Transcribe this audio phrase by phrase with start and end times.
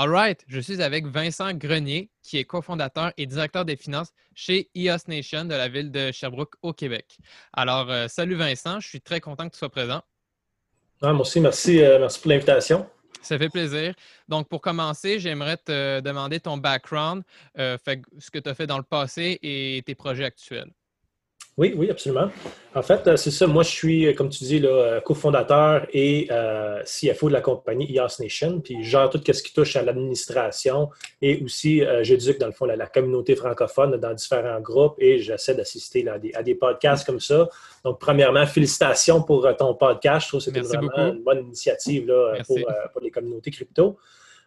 [0.00, 5.08] Alright, je suis avec Vincent Grenier, qui est cofondateur et directeur des finances chez EOS
[5.08, 7.18] Nation de la ville de Sherbrooke au Québec.
[7.52, 10.00] Alors, euh, salut Vincent, je suis très content que tu sois présent.
[11.02, 12.88] Ah, moi aussi, merci, euh, merci pour l'invitation.
[13.22, 13.92] Ça fait plaisir.
[14.28, 17.24] Donc, pour commencer, j'aimerais te demander ton background,
[17.58, 17.76] euh,
[18.20, 20.70] ce que tu as fait dans le passé et tes projets actuels.
[21.58, 22.30] Oui, oui, absolument.
[22.76, 23.48] En fait, euh, c'est ça.
[23.48, 26.28] Moi, je suis, euh, comme tu dis, euh, cofondateur et
[26.84, 28.60] CFO de la compagnie EOS Nation.
[28.60, 30.88] Puis, je gère tout ce qui touche à l'administration
[31.20, 36.06] et aussi, j'éduque, dans le fond, la, communauté francophone dans différents groupes et j'essaie d'assister
[36.08, 37.48] à des, podcasts comme ça.
[37.84, 40.26] Donc, premièrement, félicitations pour ton podcast.
[40.26, 42.06] Je trouve que c'était vraiment une bonne initiative
[42.46, 43.98] pour, les communautés crypto.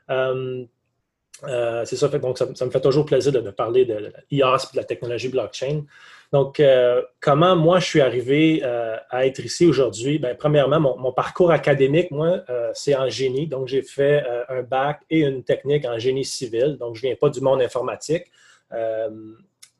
[0.07, 4.75] c'est ça, fait, donc ça, me fait toujours plaisir de, parler de, de l'IAS et
[4.75, 5.83] de la technologie blockchain.
[6.31, 10.17] Donc, euh, comment moi je suis arrivé euh, à être ici aujourd'hui?
[10.17, 13.47] Bien, premièrement, mon, parcours académique, moi, euh, c'est en génie.
[13.47, 16.77] Donc, j'ai fait un bac et une technique en génie civil.
[16.79, 18.31] Donc, je ne viens pas du monde informatique.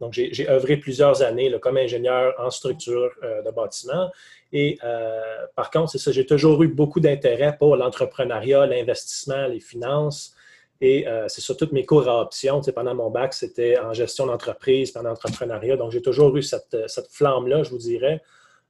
[0.02, 4.12] donc, j'ai œuvré plusieurs années comme ingénieur en structure de bâtiment.
[4.52, 4.78] Et
[5.56, 10.36] par contre, c'est ça, j'ai toujours eu beaucoup d'intérêt pour l'entrepreneuriat, l'investissement, les finances.
[10.82, 12.60] Et euh, c'est sur toutes mes cours à option.
[12.76, 15.78] pendant mon bac, c'était en gestion d'entreprise, en entrepreneuriat.
[15.78, 16.76] Donc, j'ai toujours eu cette,
[17.12, 18.22] flamme-là, je vous dirais.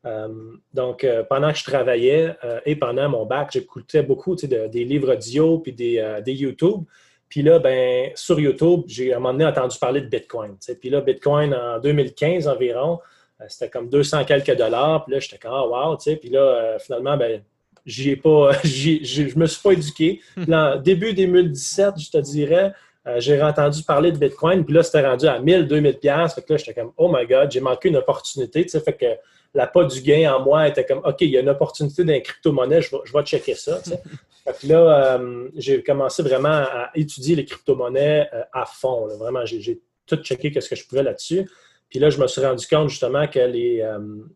[0.05, 0.27] Euh,
[0.73, 2.35] donc, euh, pendant que je travaillais
[2.65, 6.83] et pendant mon bac, j'écoutais beaucoup des livres audio puis des, YouTube.
[7.29, 10.57] Puis là, ben, sur YouTube, j'ai à un moment donné entendu parler de Bitcoin.
[10.81, 12.99] Puis là, Bitcoin en 2015 environ,
[13.47, 15.05] c'était comme 200 quelques dollars.
[15.05, 17.41] Puis là, j'étais comme, ah, wow, Puis là, finalement, ben,
[17.85, 20.21] j'y ai pas, je me suis pas éduqué.
[20.47, 22.73] Là, début 2017, je te dirais,
[23.07, 26.35] euh, j'ai entendu parler de Bitcoin, puis là, c'était rendu à 1000, 2000 pièces.
[26.35, 28.63] Fait que là, j'étais comme, oh my God, j'ai manqué une opportunité.
[28.63, 29.05] Tu sais, fait que
[29.53, 32.21] la pas du gain en moi était comme, OK, il y a une opportunité dans
[32.21, 33.79] crypto-monnaie, je vais, je vais checker ça.
[33.83, 34.01] Tu sais.
[34.45, 39.07] fait que là, euh, j'ai commencé vraiment à étudier les crypto-monnaies euh, à fond.
[39.17, 41.49] Vraiment, j'ai tout checké ce que je pouvais là-dessus.
[41.89, 43.85] Puis là, je me suis rendu compte justement que les,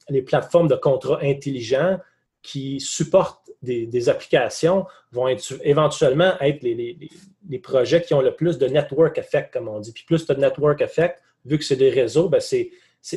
[0.09, 1.97] les plateformes de contrats intelligents,
[2.45, 5.28] qui supportent des, applications vont
[5.63, 9.91] éventuellement être les, projets qui ont le plus de network effect, comme on dit.
[9.91, 12.69] Puis plus de network effect, vu que c'est des réseaux, ben, c'est,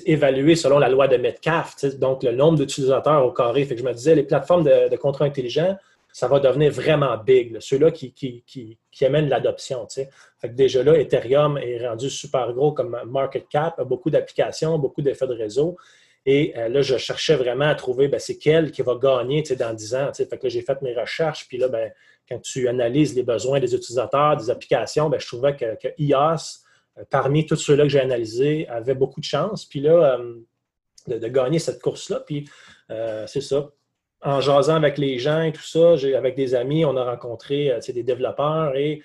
[0.04, 3.64] évalué selon la loi de Metcalfe, donc le nombre d'utilisateurs au carré.
[3.64, 5.76] Fait que je me disais, les plateformes de, contrats intelligents,
[6.12, 9.86] ça va devenir vraiment big, ceux-là qui, qui, amènent l'adoption.
[9.88, 10.10] Fait
[10.42, 15.00] que déjà là, Ethereum est rendu super gros comme market cap, a beaucoup d'applications, beaucoup
[15.00, 15.76] d'effets de réseau.
[16.26, 19.72] Et euh, là, je cherchais vraiment à trouver ben, c'est quel qui va gagner dans
[19.72, 20.10] 10 ans.
[20.14, 21.46] Fait que j'ai fait mes recherches.
[21.48, 21.90] Puis là, ben,
[22.28, 26.64] quand tu analyses les besoins des utilisateurs, des applications, ben, je trouvais que, que IOS,
[26.98, 29.64] euh, parmi tous ceux-là que j'ai analysés, avait beaucoup de chance.
[29.64, 30.34] Puis là, euh,
[31.06, 32.20] de, gagner cette course-là.
[32.26, 32.48] Puis
[33.26, 33.70] c'est ça.
[34.22, 38.02] En jasant avec les gens et tout ça, avec des amis, on a rencontré des
[38.02, 39.02] développeurs et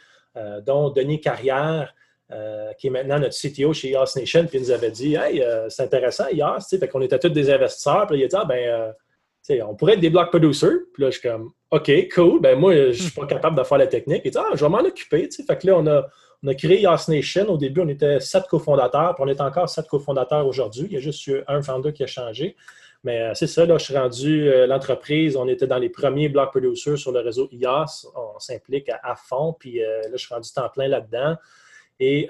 [0.65, 1.94] dont Denis Carrière,
[2.33, 5.41] euh, qui est maintenant notre CTO chez Yas Nation, puis il nous avait dit Hey,
[5.41, 8.07] euh, c'est intéressant, Yas, fait qu'on était tous des investisseurs.
[8.07, 8.94] Puis il a dit Ah, ben,
[9.50, 10.80] euh, on pourrait être des block producers.
[10.94, 12.41] Puis là, je suis comme, OK, cool.
[12.41, 14.25] Ben moi, je suis pas capable de faire la technique.
[14.25, 15.30] Et ah, je vais m'en occuper.
[15.45, 16.07] Fait que là, on a,
[16.44, 17.45] on a créé Yas Nation.
[17.50, 20.88] Au début, on était sept cofondateurs, puis on est encore sept cofondateurs aujourd'hui.
[20.89, 22.56] Il y a juste eu un founder qui a changé.
[23.03, 25.36] Mais c'est ça, là, je suis rendu l'entreprise.
[25.36, 28.07] On était dans les premiers block producers sur le réseau IAS.
[28.15, 29.53] On s'implique à, fond.
[29.59, 31.36] Puis là, je suis rendu temps plein là-dedans.
[32.03, 32.27] Et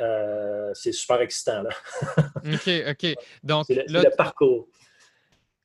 [0.73, 1.63] c'est super excitant.
[1.63, 1.69] Là.
[2.53, 3.15] OK, OK.
[3.43, 4.67] Donc, c'est le, parcours.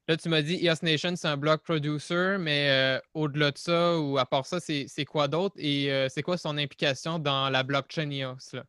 [0.06, 4.16] Là, tu m'as dit IAS Nation, c'est un block producer, mais au-delà de ça ou
[4.16, 5.56] à part ça, c'est quoi d'autre?
[5.58, 8.60] Et c'est quoi son implication dans la blockchain IOS?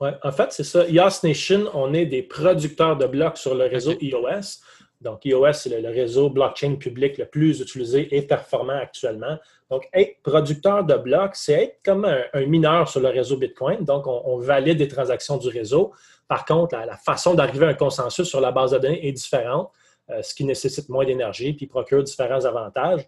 [0.00, 0.86] Oui, en fait, c'est ça.
[0.86, 4.60] IAS Nation, on est des producteurs de blocs sur le réseau IOS.
[5.00, 9.38] Donc, iOS, c'est le, réseau blockchain public le plus utilisé et performant actuellement.
[9.70, 13.84] Donc, être producteur de blocs, c'est être comme un, mineur sur le réseau Bitcoin.
[13.84, 15.92] Donc, on, valide les transactions du réseau.
[16.28, 19.70] Par contre, la, façon d'arriver à un consensus sur la base de données est différente,
[20.10, 23.06] euh, ce qui nécessite moins d'énergie puis procure différents avantages.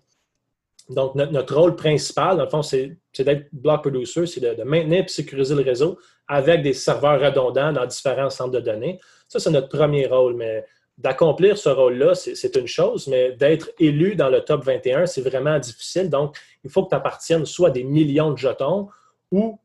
[0.90, 5.04] Donc, notre, rôle principal, dans le fond, c'est d'être block producer, c'est de, de, maintenir
[5.04, 8.98] et sécuriser le réseau avec des serveurs redondants dans différents centres de données.
[9.28, 10.64] Ça, c'est notre premier rôle, mais
[10.98, 15.58] d'accomplir ce rôle-là, c'est une chose, mais d'être élu dans le top 21, c'est vraiment
[15.58, 16.10] difficile.
[16.10, 18.88] Donc, il faut que tu appartiennes soit à des millions de jetons
[19.30, 19.60] ou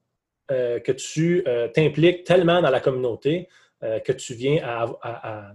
[0.52, 3.50] euh, que tu euh, t'impliques tellement dans la communauté
[3.84, 5.52] euh, que tu viens à,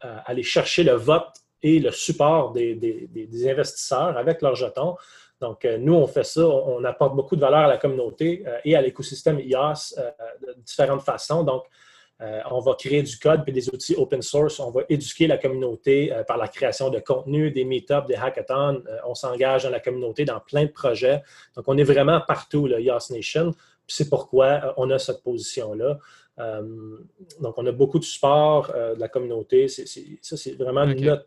[0.00, 4.96] aller chercher le vote et le support des, investisseurs avec leurs jetons.
[5.40, 8.80] Donc, nous, on fait ça, on, apporte beaucoup de valeur à la communauté et à
[8.82, 9.94] l'écosystème IAS
[10.42, 11.44] de différentes façons.
[11.44, 11.64] Donc,
[12.22, 14.60] euh, on va créer du code et des outils open source.
[14.60, 18.82] On va éduquer la communauté euh, par la création de contenu, des meetups, des hackathons.
[18.86, 21.22] Euh, on s'engage dans la communauté dans plein de projets.
[21.56, 23.54] Donc, on est vraiment partout, le Yas Nation.
[23.86, 25.98] C'est pourquoi on a cette position-là.
[27.40, 29.66] donc, on a beaucoup de support de la communauté.
[29.66, 31.26] ça, c'est vraiment notre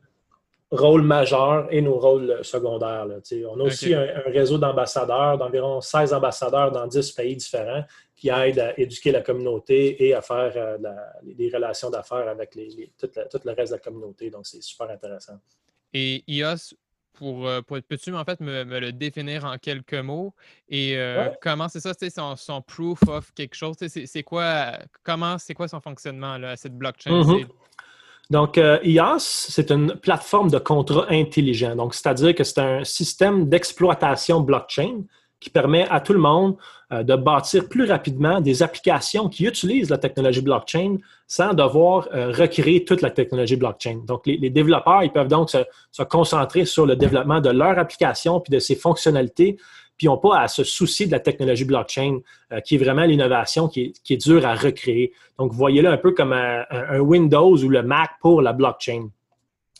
[0.71, 3.05] rôle majeur et nos rôles secondaires.
[3.49, 7.83] On a aussi un, réseau d'ambassadeurs, d'environ 16 ambassadeurs dans 10 pays différents
[8.15, 10.77] qui aident à éduquer la communauté et à faire euh,
[11.23, 14.29] des relations d'affaires avec les, tout, le reste de la communauté.
[14.29, 15.39] Donc, c'est super intéressant.
[15.93, 16.75] Et IOS,
[17.13, 20.33] pour, euh, pour peux-tu en fait me, le définir en quelques mots?
[20.67, 23.75] Et euh, comment c'est ça, son, son proof of quelque chose?
[23.79, 27.11] C'est quoi, comment, c'est quoi son fonctionnement là, à cette blockchain?
[27.11, 27.47] Mm-hmm.
[28.29, 31.75] Donc, IAS, c'est une plateforme de contrat intelligent.
[31.75, 35.01] Donc, c'est-à-dire que c'est un système d'exploitation blockchain
[35.43, 36.55] qui permet à tout le monde
[36.93, 40.97] euh, de bâtir plus rapidement des applications qui utilisent la technologie blockchain
[41.27, 44.01] sans devoir euh, recréer toute la technologie blockchain.
[44.07, 48.51] Donc, les, développeurs, ils peuvent donc se, concentrer sur le développement de leur application puis
[48.51, 49.57] de ses fonctionnalités,
[50.03, 52.19] puis n'ont pas à se soucier de la technologie blockchain,
[52.51, 55.13] euh, qui est vraiment l'innovation qui est, dure à recréer.
[55.39, 59.07] Donc, voyez-le un peu comme un Windows ou le Mac pour la blockchain.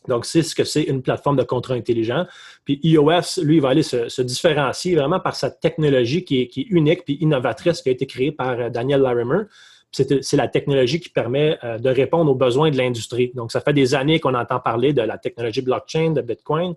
[0.08, 2.26] Donc, c'est ce que c'est une plateforme de contrat intelligent.
[2.64, 7.18] Puis iOS, lui, va aller se, différencier vraiment par sa technologie qui est, unique puis
[7.20, 9.44] innovatrice qui a été créée par euh, Daniel Larimer.
[9.92, 13.32] C'est la technologie qui permet euh, de répondre aux besoins de l'industrie.
[13.36, 16.74] Donc, ça fait des années qu'on entend parler de la technologie blockchain, de Bitcoin,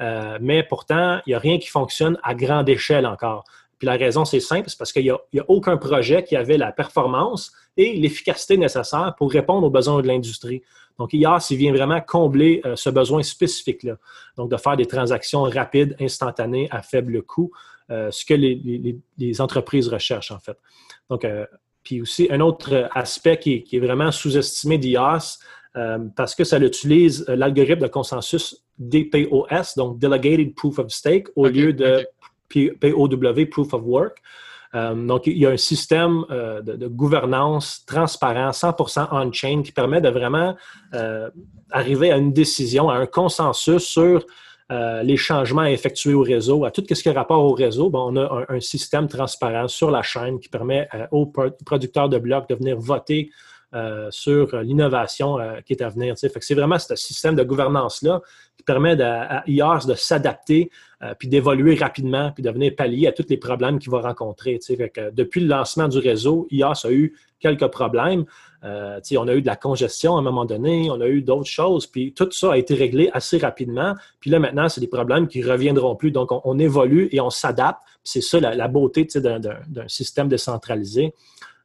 [0.00, 3.44] euh, mais pourtant, il n'y a rien qui fonctionne à grande échelle encore.
[3.78, 6.72] Puis la raison, c'est simple, c'est parce qu'il n'y a, aucun projet qui avait la
[6.72, 10.62] performance et l'efficacité nécessaire pour répondre aux besoins de l'industrie.
[10.98, 13.96] Donc, IAS, il vient vraiment combler euh, ce besoin spécifique-là.
[14.36, 17.50] Donc, de faire des transactions rapides, instantanées, à faible coût,
[17.90, 20.56] euh, ce que les, entreprises recherchent, en fait.
[21.10, 21.26] Donc,
[21.86, 25.38] puis aussi, un autre aspect qui, est vraiment sous-estimé d'IAS,
[26.16, 31.72] parce que ça utilise l'algorithme de consensus DPoS, donc Delegated Proof of Stake, au lieu
[31.72, 32.06] de
[32.48, 34.22] POW, Proof of Work.
[34.74, 40.00] Euh, donc, il y a un système euh, de, gouvernance transparent, 100% on-chain, qui permet
[40.00, 40.54] de vraiment
[40.94, 41.30] euh,
[41.70, 44.24] arriver à une décision, à un consensus sur
[44.68, 47.88] les changements à effectuer au réseau, à tout ce qui est rapport au réseau.
[47.94, 51.26] on a un, système transparent sur la chaîne qui permet aux
[51.64, 53.30] producteurs de blocs de venir voter
[54.10, 56.14] sur l'innovation qui est à venir.
[56.16, 58.22] c'est vraiment ce système de gouvernance-là
[58.56, 60.70] qui permet à, IARS de s'adapter
[61.02, 64.58] euh, puis d'évoluer rapidement, puis de venir pallier à tous les problèmes qu'il va rencontrer.
[65.12, 68.24] depuis le lancement du réseau, IAS a eu quelques problèmes.
[68.64, 71.50] Euh, on a eu de la congestion à un moment donné, on a eu d'autres
[71.50, 73.94] choses, puis tout ça a été réglé assez rapidement.
[74.20, 76.10] Puis là, maintenant, c'est des problèmes qui ne reviendront plus.
[76.10, 77.82] Donc, on, évolue et on s'adapte.
[78.02, 81.12] C'est ça la, beauté d'un système décentralisé.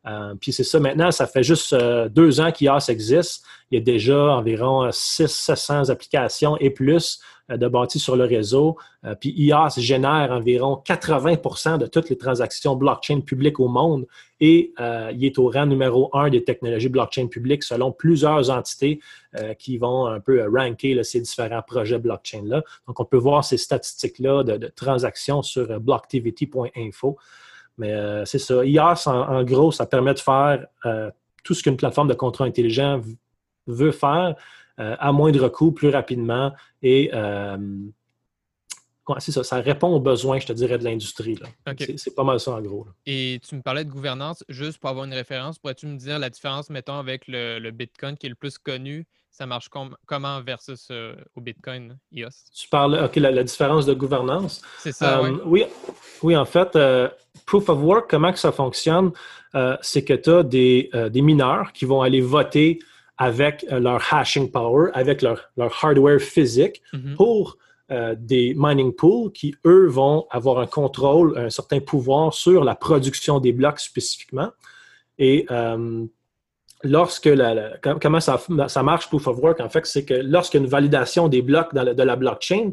[0.07, 3.43] Euh, puis c'est ça, maintenant, ça fait juste euh, deux ans qu'IAS existe.
[3.69, 7.19] Il y a déjà environ 600-700 applications et plus
[7.51, 8.77] euh, de bâtis sur le réseau.
[9.19, 14.05] puis IAS génère environ 80% de toutes les transactions blockchain publiques au monde
[14.39, 14.73] et
[15.13, 18.99] il est au rang numéro un des technologies blockchain publiques selon plusieurs entités
[19.59, 22.63] qui vont un peu ranker ces différents projets blockchain-là.
[22.87, 27.17] Donc, on peut voir ces statistiques-là de, de transactions sur blocktivity.info.
[27.77, 28.65] Mais euh, c'est ça.
[28.65, 31.09] IaaS, en, gros, ça permet de faire euh,
[31.43, 33.01] tout ce qu'une plateforme de contrat intelligent
[33.67, 34.35] veut faire
[34.79, 36.53] euh, à moindre coût, plus rapidement.
[36.81, 37.11] Et
[39.19, 41.37] c'est ça, ça répond aux besoins, je te dirais, de l'industrie.
[41.97, 42.87] C'est pas mal ça, en gros.
[43.05, 46.29] Et tu me parlais de gouvernance, juste pour avoir une référence, pourrais-tu me dire la
[46.29, 49.05] différence, mettons, avec le Bitcoin qui est le plus connu?
[49.31, 49.69] Ça marche
[50.05, 52.29] comment versus euh, au Bitcoin IOS?
[52.53, 54.61] Tu parles, OK, la, différence de gouvernance?
[54.77, 55.63] C'est ça, euh, oui.
[55.87, 55.90] oui.
[56.23, 57.09] En fait, euh,
[57.45, 59.11] Proof of Work, comment que ça fonctionne?
[59.81, 62.79] c'est que tu as des, mineurs qui vont aller voter
[63.17, 67.15] avec leur hashing power, avec leur, hardware physique mm-hmm.
[67.15, 67.57] pour
[67.89, 73.41] des mining pools qui, eux, vont avoir un contrôle, un certain pouvoir sur la production
[73.41, 74.51] des blocs spécifiquement.
[75.19, 75.45] Et
[76.83, 80.63] lorsque la, comment ça, ça, marche Proof of Work, en fait, c'est que lorsqu'il y
[80.63, 82.71] a une validation des blocs de la blockchain,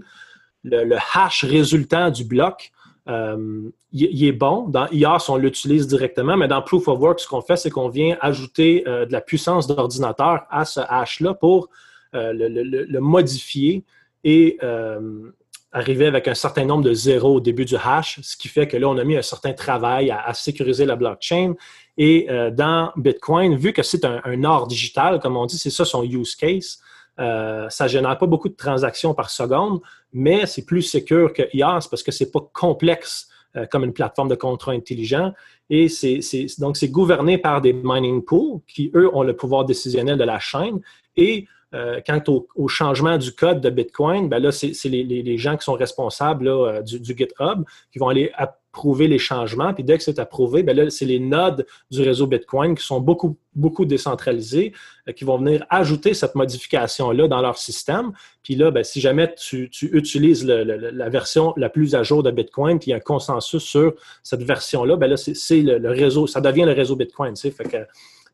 [0.65, 2.71] le, hash résultant du bloc,
[3.09, 4.69] euh, il, est bon.
[4.69, 7.89] Dans IAS, on l'utilise directement, mais dans Proof of Work, ce qu'on fait, c'est qu'on
[7.89, 11.69] vient ajouter euh, de la puissance d'ordinateur à ce hash-là pour
[12.15, 13.85] euh, le, modifier
[14.25, 14.59] et
[15.71, 18.77] arriver avec un certain nombre de zéros au début du hash, ce qui fait que
[18.77, 21.55] là, on a mis un certain travail à sécuriser la blockchain
[21.99, 26.03] et dans Bitcoin, vu que c'est un, or digital, comme on dit, c'est ça son
[26.03, 26.79] use case,
[27.19, 29.81] euh, ça ne génère pas beaucoup de transactions par seconde,
[30.13, 33.93] mais c'est plus sécur que IaaS parce que ce n'est pas complexe euh, comme une
[33.93, 35.33] plateforme de contrat intelligent.
[35.71, 35.89] Et
[36.59, 40.39] donc, c'est gouverné par des mining pools qui, eux, ont le pouvoir décisionnel de la
[40.39, 40.81] chaîne.
[41.17, 41.47] Et
[42.07, 42.23] quant
[42.55, 46.99] au, changement du code de Bitcoin, ben là, c'est, les, gens qui sont responsables du,
[46.99, 48.33] du, GitHub qui vont aller
[48.87, 49.75] les changements.
[49.75, 53.01] Puis dès que c'est approuvé, bien là, c'est les nodes du réseau Bitcoin qui sont
[53.01, 54.73] beaucoup, beaucoup décentralisés,
[55.09, 58.13] euh, qui vont venir ajouter cette modification-là dans leur système.
[58.43, 62.79] Puis là, bien, si jamais tu, utilises la version la plus à jour de Bitcoin,
[62.79, 66.41] puis il y a un consensus sur cette version-là, bien là, c'est le, réseau, ça
[66.41, 67.35] devient le réseau Bitcoin.
[67.35, 67.79] Tu sais, fait que,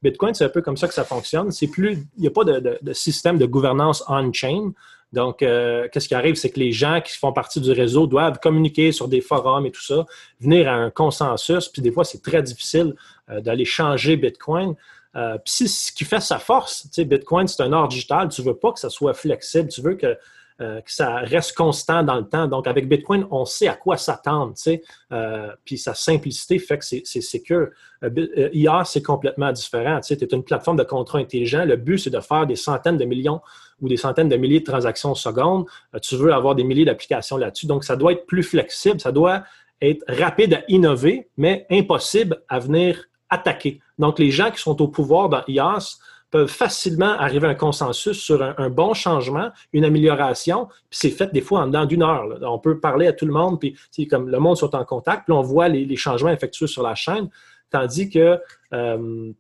[0.05, 1.51] Bitcoin, c'est un peu comme ça que ça fonctionne.
[1.51, 4.73] C'est plus, il n'y a pas de, système de gouvernance on-chain.
[5.15, 8.41] Donc, euh, qu'est-ce qui arrive, c'est que les gens qui font partie du réseau doivent
[8.41, 10.05] communiquer sur des forums et tout ça,
[10.41, 11.69] venir à un consensus.
[11.69, 12.95] Puis des fois, c'est très difficile
[13.31, 14.75] euh, d'aller changer Bitcoin.
[15.15, 18.29] Euh, puis ce qui fait sa force, tu sais, Bitcoin, c'est un or digital.
[18.29, 19.69] Tu ne veux pas que ça soit flexible.
[19.69, 20.19] Tu veux que
[20.61, 22.47] euh, que ça reste constant dans le temps.
[22.47, 26.79] Donc, avec Bitcoin, on sait à quoi s'attendre, tu sais, euh, puis sa simplicité fait
[26.79, 27.71] que c'est secure.
[28.05, 29.99] Euh, IA, c'est complètement différent.
[29.99, 31.65] Tu es une plateforme de contrat intelligent.
[31.65, 33.41] Le but, c'est de faire des centaines de millions
[33.81, 35.67] ou des centaines de milliers de transactions secondes.
[36.01, 37.67] tu veux avoir des milliers d'applications là-dessus.
[37.67, 39.43] Donc, ça doit être plus flexible, ça doit
[39.83, 43.81] être rapide à innover, mais impossible à venir attaquer.
[43.99, 45.99] Donc, les gens qui sont au pouvoir dans IaaS
[46.47, 51.41] facilement arriver à un consensus sur un, bon changement, une amélioration, puis c'est fait des
[51.41, 52.39] fois en dedans d'une heure.
[52.43, 53.77] On peut parler à tout le monde, puis
[54.09, 57.29] comme le monde soit en contact, puis on voit les, changements effectués sur la chaîne,
[57.71, 58.39] tandis que
[58.73, 59.33] euh,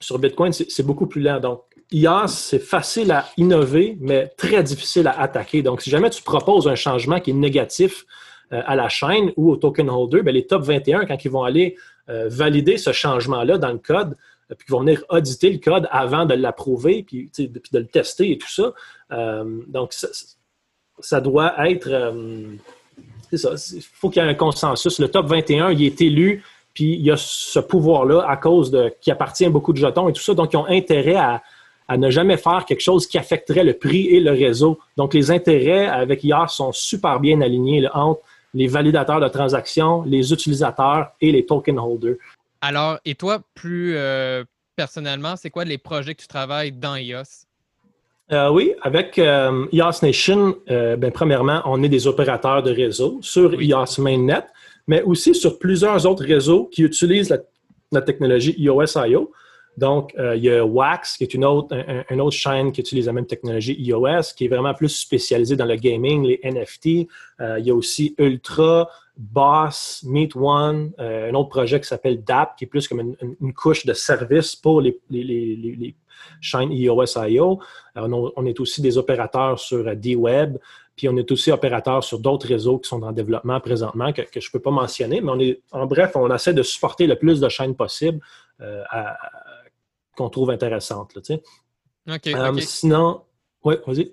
[0.00, 1.40] sur Bitcoin, c'est beaucoup plus lent.
[1.40, 5.62] Donc, IA, c'est facile à innover, mais très difficile à attaquer.
[5.62, 8.04] Donc, si jamais tu proposes un changement qui est négatif
[8.52, 11.44] euh, à la chaîne ou au token holder, bien, les top 21, quand ils vont
[11.44, 11.76] aller
[12.10, 14.16] euh, valider ce changement-là dans le code,
[14.56, 18.38] puis qu'ils vont venir auditer le code avant de l'approuver, puis, de le tester et
[18.38, 18.72] tout ça.
[19.12, 19.92] Euh, donc,
[21.00, 21.88] ça, doit être.
[21.88, 22.54] Euh,
[23.30, 23.50] c'est ça.
[23.74, 24.98] Il faut qu'il y ait un consensus.
[24.98, 28.92] Le top 21, il est élu, puis il y a ce pouvoir-là à cause de
[29.00, 30.34] qui appartient à beaucoup de jetons et tout ça.
[30.34, 31.42] Donc, ils ont intérêt à,
[31.96, 34.78] ne jamais faire quelque chose qui affecterait le prix et le réseau.
[34.96, 38.20] Donc, les intérêts avec IAR sont super bien alignés entre
[38.54, 42.16] les validateurs de transactions, les utilisateurs et les token holders.
[42.60, 44.44] Alors, et toi, plus euh,
[44.76, 47.46] personnellement, c'est quoi les projets que tu travailles dans IOS?
[48.30, 53.60] Euh, oui, avec euh, IOS Nation, ben, premièrement, on est des opérateurs de réseau sur
[53.60, 54.44] IOS Mainnet,
[54.86, 57.30] mais aussi sur plusieurs autres réseaux qui utilisent
[57.90, 59.32] la, technologie iOS.io.
[59.78, 61.74] Donc, il y a Wax, qui est une autre,
[62.10, 65.64] une autre chaîne qui utilise la même technologie iOS, qui est vraiment plus spécialisée dans
[65.64, 66.86] le gaming, les NFT.
[66.86, 67.06] il
[67.60, 72.64] y a aussi Ultra, Boss, Meet One, euh, un autre projet qui s'appelle DAP, qui
[72.64, 75.96] est plus comme une, couche de service pour les, les, les, les
[76.40, 77.58] chaînes iOS.io.
[77.96, 80.58] On, on, est aussi des opérateurs sur euh, D-Web.
[80.94, 84.38] Puis on est aussi opérateur sur d'autres réseaux qui sont en développement présentement que, je
[84.38, 87.40] ne peux pas mentionner, mais on est, en bref, on essaie de supporter le plus
[87.40, 88.20] de chaînes possible
[90.16, 91.16] qu'on trouve intéressantes.
[92.60, 93.22] Sinon,
[93.62, 94.12] oui, vas-y.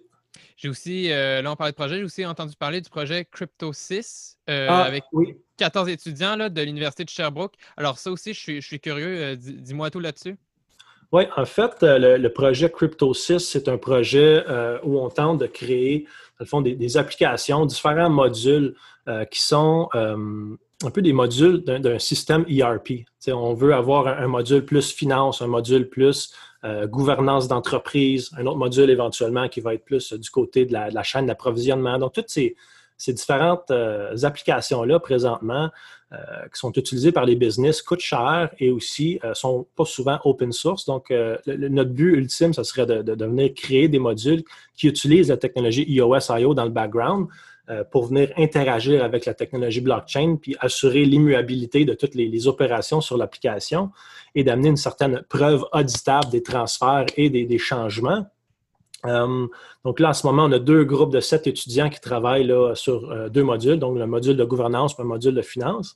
[0.55, 4.37] J'ai aussi, là on parlait de projet, j'ai aussi entendu parler du projet Crypto 6
[4.47, 5.35] ah, avec oui.
[5.57, 7.55] 14 étudiants là, de l'Université de Sherbrooke.
[7.77, 10.37] Alors ça aussi, je suis, curieux, dis-moi tout là-dessus.
[11.11, 14.43] Oui, en fait, le, projet Crypto 6, c'est un projet
[14.83, 16.05] où on tente de créer,
[16.39, 18.75] dans le fond, des, applications, différents modules
[19.31, 19.89] qui sont
[20.83, 23.05] un peu des modules d'un système ERP.
[23.27, 26.33] on veut avoir un, module plus finance, un module plus
[26.65, 31.03] euh, gouvernance d'entreprise, un autre module éventuellement qui va être plus du côté de la,
[31.03, 31.97] chaîne d'approvisionnement.
[31.99, 32.55] Donc, toutes ces,
[33.07, 35.69] différentes euh, applications-là présentement
[36.11, 36.17] euh,
[36.53, 40.51] qui sont utilisées par les business coûtent cher et aussi ne sont pas souvent open
[40.51, 40.85] source.
[40.85, 41.13] Donc,
[41.45, 44.43] notre but ultime, ce serait de, de, venir créer des modules
[44.75, 47.31] qui utilisent la technologie iOS-IO dans le background euh,
[47.91, 53.17] pour venir interagir avec la technologie blockchain, puis assurer l'immuabilité de toutes les, opérations sur
[53.17, 53.91] l'application
[54.35, 58.25] et d'amener une certaine preuve auditable des transferts et des, changements.
[59.05, 59.47] Euh,
[59.83, 63.11] donc là, en ce moment, on a deux groupes de sept étudiants qui travaillent sur
[63.11, 65.95] euh, deux modules, donc le module de gouvernance et le module de finance.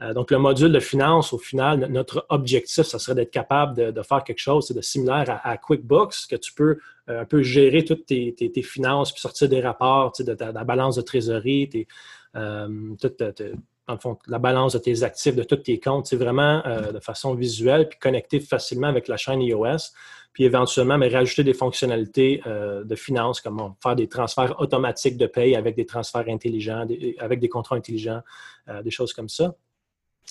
[0.00, 4.02] Euh, donc, le module de finance, au final, notre objectif, ça serait d'être capable de,
[4.02, 6.78] faire quelque chose de similaire à, QuickBooks, que tu peux
[7.08, 11.02] euh, un peu gérer toutes tes, finances, puis sortir des rapports de ta, balance de
[11.02, 11.86] trésorerie,
[12.36, 12.94] euh,
[14.26, 16.62] la balance de tes actifs, de tous tes comptes, c'est vraiment
[16.92, 19.94] de façon visuelle, puis connecté facilement avec la chaîne iOS,
[20.34, 25.56] puis éventuellement, mais rajouter des fonctionnalités de finance, comme faire des transferts automatiques de paye
[25.56, 26.86] avec des transferts intelligents,
[27.18, 28.20] avec des contrats intelligents,
[28.84, 29.54] des choses comme ça.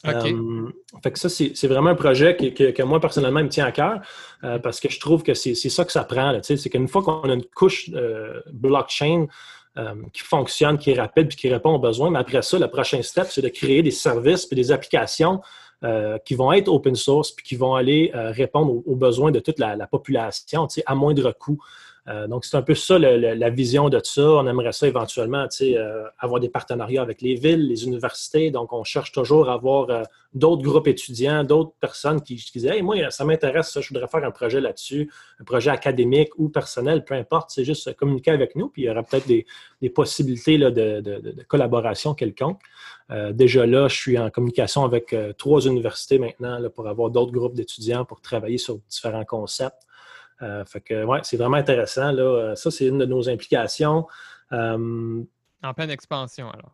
[0.06, 0.70] Euh,
[1.02, 4.02] fait que ça, c'est vraiment un projet que, moi, personnellement, me tient à cœur
[4.44, 6.38] euh, parce que je trouve que c'est ça que ça prend.
[6.44, 9.28] C'est qu'une fois qu'on a une couche euh, blockchain
[10.12, 13.00] qui fonctionne, qui est rapide puis qui répond aux besoins, mais après ça, le prochain
[13.04, 15.40] step, c'est de créer des services et des applications
[16.26, 19.76] qui vont être open source puis qui vont aller répondre aux, besoins de toute la,
[19.76, 21.60] la population à moindre coût.
[22.08, 24.22] Euh, donc, c'est un peu ça la vision de ça.
[24.22, 28.50] On aimerait ça éventuellement, euh, avoir des partenariats avec les villes, les universités.
[28.50, 32.72] Donc, on cherche toujours à avoir euh, d'autres groupes étudiants, d'autres personnes qui, qui disent
[32.72, 35.12] Hey, moi, ça m'intéresse, je voudrais faire un projet là-dessus,
[35.42, 37.50] un projet académique ou personnel, peu importe.
[37.52, 39.46] C'est juste communiquer avec nous, puis il y aura peut-être des,
[39.90, 42.62] possibilités de, collaboration quelconque.
[43.32, 48.06] déjà là, je suis en communication avec trois universités maintenant pour avoir d'autres groupes d'étudiants
[48.06, 49.87] pour travailler sur différents concepts.
[50.42, 52.12] Euh, fait que, ouais, c'est vraiment intéressant.
[52.12, 52.24] Là.
[52.24, 54.08] Euh, ça, c'est une de nos implications.
[54.52, 55.24] Euh,
[55.64, 56.72] en pleine expansion, alors.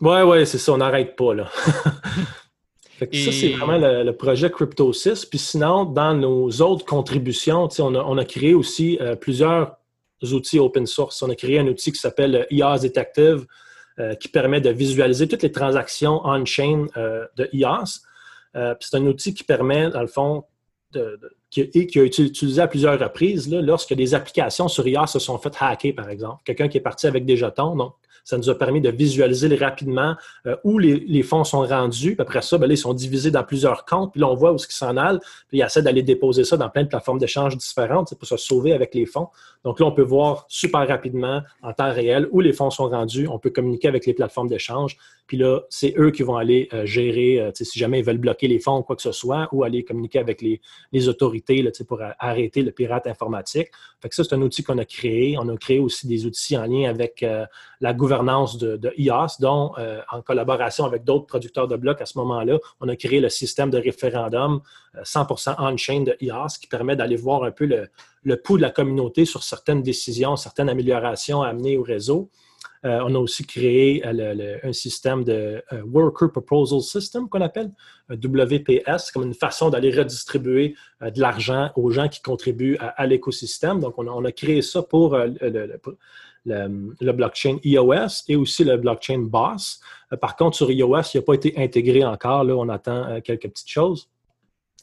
[0.00, 1.34] Oui, oui, c'est ça, on n'arrête pas.
[1.34, 1.48] Là.
[2.98, 5.26] fait que Ça, c'est vraiment le, projet Crypto 6.
[5.26, 9.76] Puis sinon, dans nos autres contributions, on a, on a créé aussi plusieurs
[10.22, 11.20] outils open source.
[11.22, 13.46] On a créé un outil qui s'appelle EOS Detective
[14.20, 18.04] qui permet de visualiser toutes les transactions on-chain de EOS.
[18.78, 20.44] c'est un outil qui permet, dans le fond,
[20.92, 21.18] de,
[21.56, 25.38] et qui a été utilisé à plusieurs reprises lorsque des applications sur IA se sont
[25.38, 26.42] faites hacker, par exemple.
[26.44, 27.94] Quelqu'un qui est parti avec des jetons, donc
[28.28, 30.14] ça nous a permis de visualiser rapidement
[30.46, 32.14] euh, où les, fonds sont rendus.
[32.14, 34.12] Puis après ça, ben ils sont divisés dans plusieurs comptes.
[34.12, 35.18] Puis là, on voit où ils s'en allent.
[35.48, 38.74] Puis il essaie d'aller déposer ça dans plein de plateformes d'échange différentes pour se sauver
[38.74, 39.28] avec les fonds.
[39.64, 43.26] Donc là, on peut voir super rapidement, en temps réel, où les fonds sont rendus.
[43.28, 44.98] On peut communiquer avec les plateformes d'échange.
[45.26, 48.46] Puis là, c'est eux qui vont aller euh, gérer, euh, si jamais ils veulent bloquer
[48.46, 52.02] les fonds ou quoi que ce soit, ou aller communiquer avec les, autorités là, pour
[52.18, 53.68] arrêter le pirate informatique.
[54.02, 55.38] Fait que ça, c'est un outil qu'on a créé.
[55.38, 57.24] On a créé aussi des outils en lien avec
[57.80, 62.06] la gouvernance de, de IOS, dont euh, en collaboration avec d'autres producteurs de blocs à
[62.06, 64.60] ce moment-là, on a créé le système de référendum
[65.02, 67.88] 100% euh, on-chain de IOS qui permet d'aller voir un peu le,
[68.22, 72.30] le pouls de la communauté sur certaines décisions, certaines améliorations à amener au réseau.
[72.84, 75.60] Euh, on a aussi créé un système de
[75.92, 77.72] Worker Proposal System qu'on appelle
[78.08, 83.80] WPS, comme une façon d'aller redistribuer de l'argent aux gens qui contribuent à, l'écosystème.
[83.80, 85.80] Donc, on a, créé ça pour le,
[86.48, 89.80] le, blockchain iOS et aussi le blockchain Boss.
[90.12, 92.44] Euh, par contre, sur iOS, il n'a pas été intégré encore.
[92.44, 94.08] Là, on attend euh, quelques petites choses.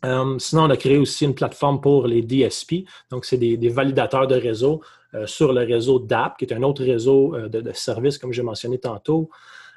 [0.03, 2.85] Euh, sinon, on a créé aussi une plateforme pour les DSP.
[3.09, 4.81] Donc, c'est des, validateurs de réseau
[5.25, 9.29] sur le réseau DAP, qui est un autre réseau de, services, comme j'ai mentionné tantôt.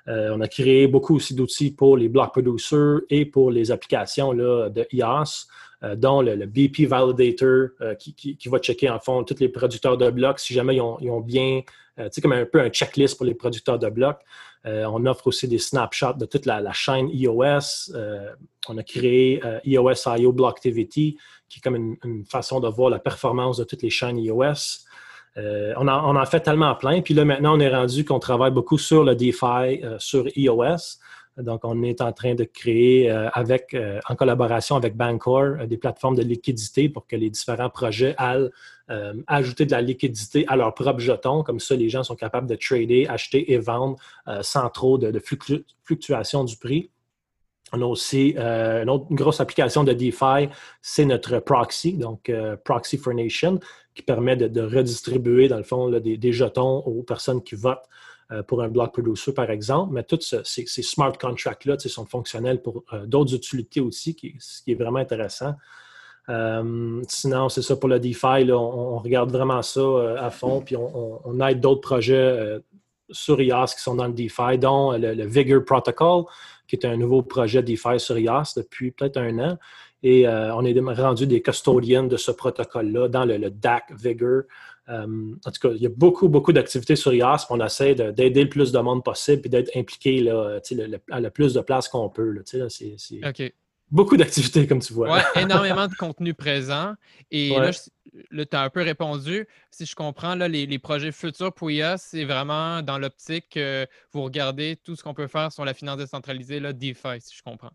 [0.08, 4.68] on a créé beaucoup aussi d'outils pour les block producers et pour les applications là,
[4.68, 5.46] de IOS.
[5.84, 10.10] Euh, dont le, BP Validator euh, qui, va checker en fond tous les producteurs de
[10.10, 11.60] blocs si jamais ils ont, bien,
[12.00, 14.18] euh, tu comme un peu un checklist pour les producteurs de blocs.
[14.64, 17.92] on offre aussi des snapshots de toute la, chaîne iOS.
[18.68, 21.16] on a créé iOS IO Blocktivity,
[21.48, 24.84] qui est comme une, façon de voir la performance de toutes les chaînes iOS.
[25.36, 27.02] on, en, fait tellement plein.
[27.02, 30.98] Puis là, maintenant, on est rendu qu'on travaille beaucoup sur le DeFi, sur iOS.
[31.38, 33.76] Donc, on est en train de créer, avec,
[34.08, 38.50] en collaboration avec Bancor, des plateformes de liquidité pour que les différents projets aillent
[39.26, 41.42] ajouter de la liquidité à leurs propres jetons.
[41.42, 43.96] Comme ça, les gens sont capables de trader, acheter et vendre
[44.40, 45.22] sans trop de, de
[45.84, 46.90] fluctuation du prix.
[47.72, 50.48] On a aussi euh, une autre grosse application de DeFi,
[50.80, 53.60] c'est notre proxy, donc euh, Proxy for Nation,
[53.94, 57.84] qui permet de, redistribuer, dans le fond, des, jetons aux personnes qui votent euh,
[58.46, 59.94] pour un block producer, par exemple.
[59.94, 64.98] Mais tous ces, smart contracts-là sont fonctionnels pour d'autres utilités aussi, ce qui est vraiment
[64.98, 65.54] intéressant.
[67.08, 69.80] sinon, c'est ça pour le DeFi, on, regarde vraiment ça
[70.18, 72.60] à fond, puis on, aide d'autres projets
[73.10, 76.24] sur IaaS qui sont dans le DeFi, dont le, Vigor Protocol,
[76.66, 79.58] qui est un nouveau projet DeFi sur IaaS depuis peut-être un an.
[80.02, 84.42] Et euh, on est rendu des custodians de ce protocole-là dans le, DAC Vigor.
[84.88, 87.46] Euh, en tout cas, il y a beaucoup, beaucoup d'activités sur IaaS.
[87.50, 90.60] On essaie d'aider le plus de monde possible et d'être impliqué là,
[91.10, 92.30] à le plus de place qu'on peut.
[92.52, 92.68] Là,
[93.90, 95.14] beaucoup d'activités, comme tu vois.
[95.14, 96.94] Oui, énormément de contenu présent.
[97.30, 97.50] Et
[98.30, 99.46] là, tu as un peu répondu.
[99.70, 104.22] Si je comprends, là, les, projets futurs pour IA, c'est vraiment dans l'optique que vous
[104.22, 107.72] regardez tout ce qu'on peut faire sur la finance décentralisée, là, DeFi, si je comprends.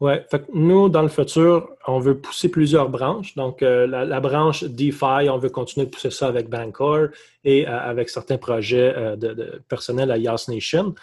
[0.00, 0.14] Oui,
[0.52, 3.34] nous, dans le futur, on veut pousser plusieurs branches.
[3.36, 7.08] Donc, euh, la, branche DeFi, on veut continuer de pousser ça avec Bancor
[7.44, 10.94] et euh, avec certains projets euh, de, personnels à Yas Nation.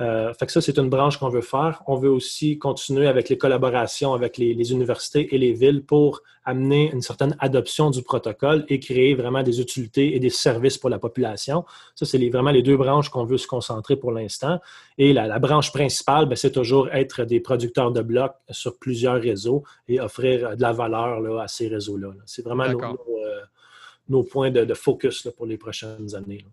[0.00, 1.82] Euh, fait que ça, c'est une branche qu'on veut faire.
[1.86, 6.90] On veut aussi continuer avec les collaborations avec les, universités et les villes pour amener
[6.92, 10.98] une certaine adoption du protocole et créer vraiment des utilités et des services pour la
[10.98, 11.64] population.
[11.94, 14.58] Ça, c'est vraiment les deux branches qu'on veut se concentrer pour l'instant.
[14.96, 19.64] Et la, branche principale, ben, c'est toujours être des producteurs de blocs sur plusieurs réseaux
[19.88, 22.12] et offrir de la valeur là, à ces réseaux-là.
[22.24, 22.64] C'est vraiment
[24.08, 26.44] nos, points de, focus pour les prochaines années.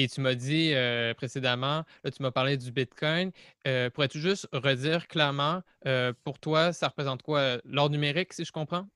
[0.00, 3.32] Et tu m'as dit euh, précédemment, tu m'as parlé du Bitcoin.
[3.66, 7.56] Euh, pourrais-tu juste redire clairement, euh, pour toi, ça représente quoi?
[7.64, 8.86] L'or numérique, si je comprends?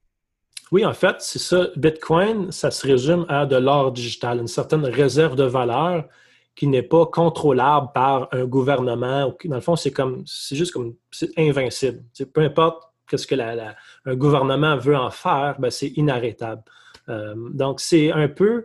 [0.70, 1.66] Oui, en fait, c'est ça.
[1.74, 6.04] Bitcoin, ça se résume à de l'or digital, une certaine réserve de valeur
[6.54, 9.34] qui n'est pas contrôlable par un gouvernement.
[9.44, 12.04] Dans le fond, c'est comme, c'est juste comme, c'est invincible.
[12.32, 16.62] peu importe ce que un gouvernement veut en faire, ben, c'est inarrêtable.
[17.08, 18.64] donc, c'est un peu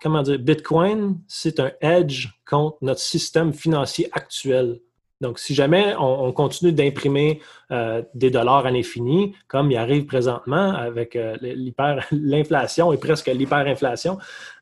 [0.00, 4.80] comment dire, Bitcoin, c'est un edge contre notre système financier actuel.
[5.22, 10.74] Donc, si jamais on, continue d'imprimer euh, des dollars à l'infini, comme il arrive présentement
[10.74, 11.36] avec euh,
[12.12, 14.18] l'inflation et presque l'hyperinflation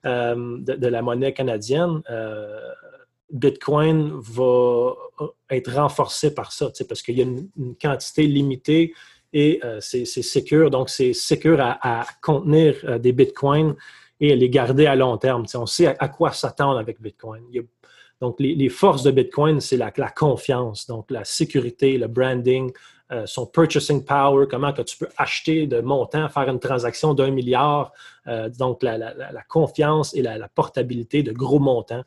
[0.06, 2.02] euh, de, la monnaie canadienne,
[3.32, 4.94] Bitcoin va
[5.50, 8.94] être renforcé par ça, parce qu'il y a une, quantité limitée
[9.32, 10.70] et c'est sécure.
[10.70, 13.74] Donc, c'est sécure à, à, contenir des Bitcoins
[14.20, 15.44] et les garder à long terme.
[15.54, 17.44] on sait à, quoi s'attendre avec Bitcoin.
[18.20, 22.72] donc, les, forces de Bitcoin, c'est la, confiance, donc la sécurité, le branding,
[23.12, 27.30] euh, son purchasing power, comment que tu peux acheter de montant, faire une transaction d'un
[27.30, 27.92] milliard,
[28.26, 28.96] euh, donc la,
[29.48, 32.04] confiance et la, portabilité de gros montants.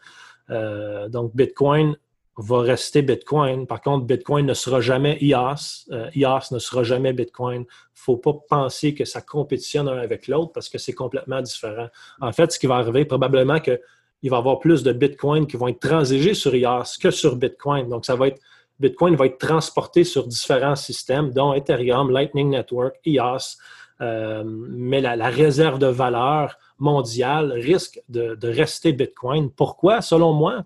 [0.49, 1.95] Euh, donc, Bitcoin
[2.37, 3.65] va rester Bitcoin.
[3.65, 5.85] Par contre, Bitcoin ne sera jamais IAS.
[5.91, 6.09] Euh,
[6.51, 7.61] ne sera jamais Bitcoin.
[7.61, 11.41] Il ne faut pas penser que ça compétitionne un avec l'autre parce que c'est complètement
[11.41, 11.87] différent.
[12.21, 13.79] En fait, ce qui va arriver, probablement qu'il
[14.23, 17.89] va y avoir plus de Bitcoin qui vont être transigés sur IAS que sur Bitcoin.
[17.89, 18.39] Donc, ça va être
[18.79, 23.57] Bitcoin va être transporté sur différents systèmes, dont Ethereum, Lightning Network, IAS.
[24.01, 29.49] Euh, mais la, réserve de valeur mondiale risque de rester Bitcoin.
[29.49, 30.01] Pourquoi?
[30.01, 30.63] Selon moi,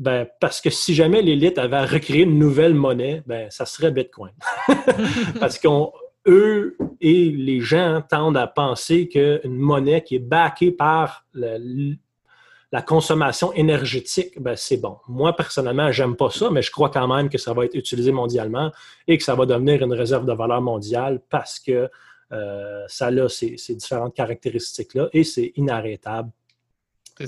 [0.00, 3.90] ben, parce que si jamais l'élite avait à recréer une nouvelle monnaie, ben, ça serait
[3.90, 4.32] Bitcoin.
[5.40, 12.80] parce qu'eux et les gens tendent à penser qu'une monnaie qui est backée par la
[12.80, 14.96] consommation énergétique, ben, c'est bon.
[15.06, 18.10] Moi, personnellement, j'aime pas ça, mais je crois quand même que ça va être utilisé
[18.10, 18.72] mondialement
[19.06, 21.90] et que ça va devenir une réserve de valeur mondiale parce que
[22.32, 26.30] euh, ça a ces différentes caractéristiques-là et c'est inarrêtable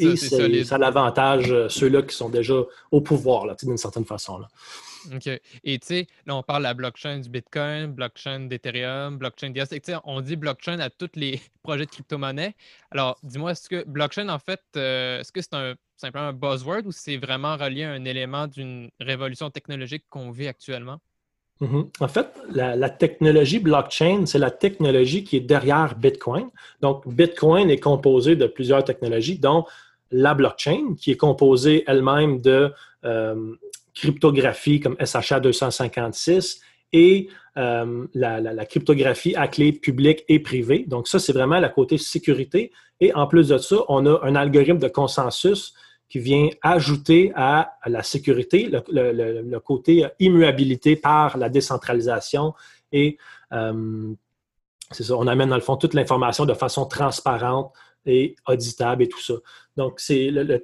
[0.01, 2.55] et ça, l'avantage euh, ceux-là qui sont déjà
[2.91, 4.39] au pouvoir, d'une certaine façon.
[4.39, 4.49] Là.
[5.15, 5.27] OK.
[5.65, 9.69] Et tu sais, là, on parle de la blockchain du Bitcoin, blockchain d'Ethereum, blockchain d'IAS.
[10.05, 12.55] On dit blockchain à tous les projets de crypto-monnaie.
[12.91, 16.87] Alors, dis-moi, est-ce que blockchain, en fait, euh, est-ce que c'est un, simplement un buzzword
[16.87, 21.01] ou c'est vraiment relié à un élément d'une révolution technologique qu'on vit actuellement?
[21.63, 21.91] Mhm.
[22.01, 26.49] En fait, la, technologie blockchain, c'est la technologie qui est derrière Bitcoin.
[26.81, 29.65] Donc, Bitcoin est composé de plusieurs technologies, dont
[30.11, 32.73] la blockchain, qui est composée elle-même de
[33.05, 33.55] euh,
[33.95, 36.61] cryptographie comme SHA 256
[36.93, 40.85] et euh, la, cryptographie à clé publique et privée.
[40.89, 42.73] Donc, ça, c'est vraiment la côté sécurité.
[43.01, 45.75] Et en plus de ça, on a un algorithme de consensus
[46.13, 52.53] qui vient ajouter à, la sécurité le, côté immuabilité par la décentralisation.
[52.93, 53.17] Et
[53.55, 54.13] euh,
[54.91, 57.73] c'est ça, on amène dans le fond toute l'information de façon transparente
[58.05, 59.33] et auditable et tout ça.
[59.79, 60.63] Donc, c'est le,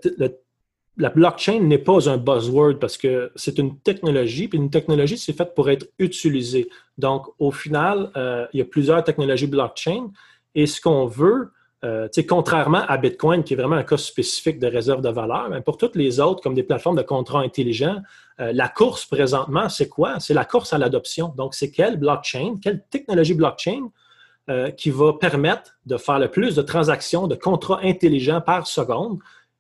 [0.98, 5.32] la blockchain n'est pas un buzzword parce que c'est une technologie, puis une technologie, c'est
[5.32, 6.68] faite pour être utilisée.
[6.98, 10.10] Donc, au final, euh, il y a plusieurs technologies blockchain
[10.54, 11.52] et ce qu'on veut,
[11.84, 15.60] euh, contrairement à Bitcoin, qui est vraiment un cas spécifique de réserve de valeur, mais
[15.60, 18.00] pour toutes les autres, comme des plateformes de contrats intelligents,
[18.40, 20.18] euh, la course présentement, c'est quoi?
[20.20, 21.32] C'est la course à l'adoption.
[21.36, 23.90] Donc, c'est quelle blockchain, quelle technologie blockchain
[24.78, 29.18] qui va permettre de faire le plus de transactions, de contrats intelligents par seconde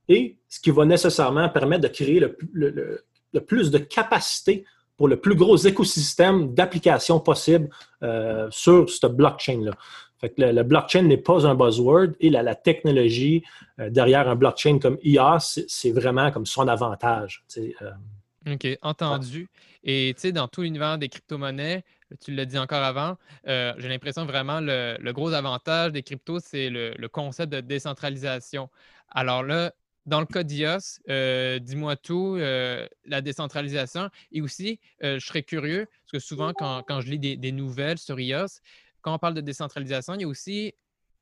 [0.08, 2.20] et ce qui va nécessairement permettre de créer
[2.52, 4.64] le, plus de capacité
[4.96, 7.68] pour le plus gros écosystème d'applications possibles
[8.02, 9.72] euh, sur cette blockchain-là.
[10.20, 13.44] Fait que le, blockchain n'est pas un buzzword et la, technologie
[13.78, 17.44] euh, derrière un blockchain comme IA, c'est vraiment comme son avantage.
[17.56, 18.52] Euh.
[18.52, 19.48] OK, entendu.
[19.84, 21.84] Et dans tout l'univers des crypto-monnaies,
[22.20, 26.70] tu l'as dit encore avant, j'ai l'impression vraiment le, le gros avantage des cryptos, c'est
[26.70, 28.68] le, concept de décentralisation.
[29.10, 29.72] Alors là,
[30.08, 34.08] dans le cas d'IOS, euh, dis-moi tout, euh, la décentralisation.
[34.32, 38.18] Et aussi, euh, je serais curieux, parce que souvent, quand, je lis des, nouvelles sur
[38.18, 38.60] IOS,
[39.08, 40.74] quand on parle de décentralisation, il y a aussi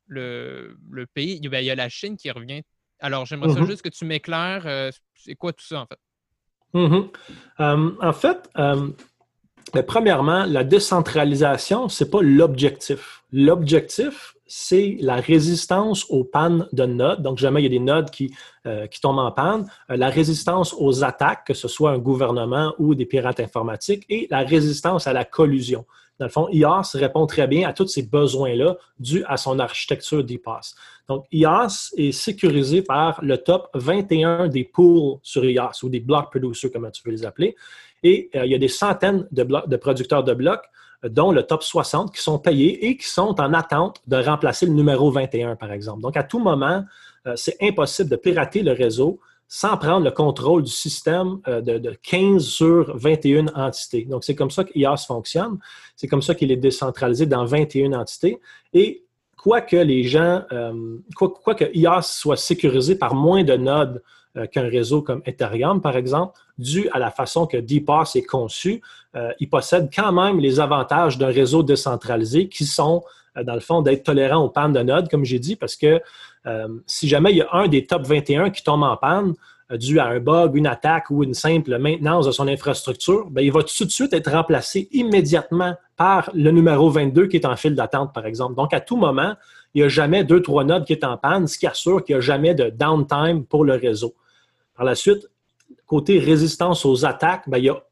[0.09, 0.77] le,
[1.15, 2.63] pays, il y a la Chine qui revient.
[2.99, 3.67] Alors, j'aimerais mm-hmm.
[3.67, 5.99] juste que tu m'éclaires, c'est quoi tout ça, en fait?
[6.75, 7.97] Mm-hmm.
[8.01, 8.51] en fait,
[9.73, 13.23] ben, premièrement, la décentralisation, ce n'est pas l'objectif.
[13.33, 17.23] L'objectif, c'est la résistance aux pannes de nodes.
[17.23, 18.35] Donc, jamais il y a des nodes qui,
[18.67, 19.69] euh, qui tombent en panne.
[19.91, 24.27] Euh, la résistance aux attaques, que ce soit un gouvernement ou des pirates informatiques, et
[24.31, 25.85] la résistance à la collusion.
[26.19, 30.25] Dans le fond, IAS répond très bien à tous ces besoins-là dus à son architecture
[30.25, 30.75] d'IPAS.
[31.09, 36.31] Donc, IAS est sécurisé par le top 21 des pools sur IAS ou des block
[36.31, 37.55] producers, comme tu veux les appeler.
[38.03, 40.65] Et euh, il y a des centaines de, de producteurs de blocs
[41.05, 44.73] dont le top 60 qui sont payés et qui sont en attente de remplacer le
[44.73, 46.01] numéro 21, par exemple.
[46.01, 46.85] Donc, à tout moment,
[47.27, 51.97] euh, c'est impossible de pirater le réseau sans prendre le contrôle du système euh, de,
[52.03, 54.05] 15 sur 21 entités.
[54.05, 55.59] Donc, c'est comme ça que IAS fonctionne.
[55.95, 58.41] C'est comme ça qu'il est décentralisé dans 21 entités.
[58.73, 59.05] Et
[59.37, 64.03] quoi que les gens, euh, quoi, IAS soit sécurisé par moins de nodes
[64.37, 68.83] euh, qu'un réseau comme Ethereum, par exemple, dû à la façon que DPass est conçu,
[69.41, 73.03] il possède quand même les avantages d'un réseau décentralisé qui sont,
[73.45, 76.01] dans le fond, d'être tolérant aux pannes de nodes, comme j'ai dit, parce que
[76.87, 79.35] si jamais il y a un des top 21 qui tombe en panne,
[79.71, 83.51] dû à un bug, une attaque ou une simple maintenance de son infrastructure, bien, il
[83.51, 87.75] va tout de suite être remplacé immédiatement par le numéro 22 qui est en file
[87.75, 88.55] d'attente, par exemple.
[88.55, 89.35] Donc, à tout moment,
[89.75, 92.15] il n'y a jamais deux, trois nodes qui est en panne, ce qui assure qu'il
[92.15, 94.15] n'y a jamais de downtime pour le réseau.
[94.77, 95.29] Par la suite,
[95.87, 97.83] côté résistance aux attaques, ben, il y a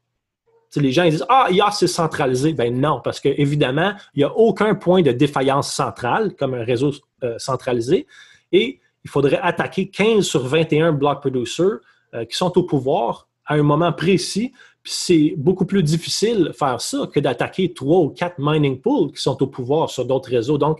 [0.79, 2.53] les gens ils disent Ah, IA, c'est centralisé.
[2.53, 6.91] Ben non, parce qu'évidemment, il n'y a aucun point de défaillance centrale comme un réseau
[7.23, 8.07] euh, centralisé.
[8.51, 11.79] Et il faudrait attaquer 15 sur 21 block producers
[12.13, 14.53] euh, qui sont au pouvoir à un moment précis.
[14.83, 19.21] Puis c'est beaucoup plus difficile faire ça que d'attaquer trois ou quatre mining pools qui
[19.21, 20.57] sont au pouvoir sur d'autres réseaux.
[20.57, 20.79] Donc,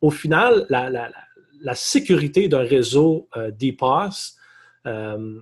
[0.00, 3.50] au final, la, sécurité d'un réseau euh,
[4.86, 5.40] euh,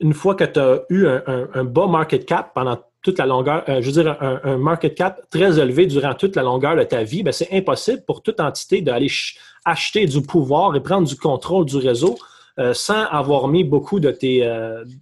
[0.00, 3.80] une fois que tu as eu un, bas market cap pendant toute la longueur, euh,
[3.80, 7.22] je veux dire, un, market cap très élevé durant toute la longueur de ta vie,
[7.22, 9.10] ben, c'est impossible pour toute entité d'aller
[9.64, 12.16] acheter du pouvoir et prendre du contrôle du réseau
[12.58, 14.40] euh, sans avoir mis beaucoup de tes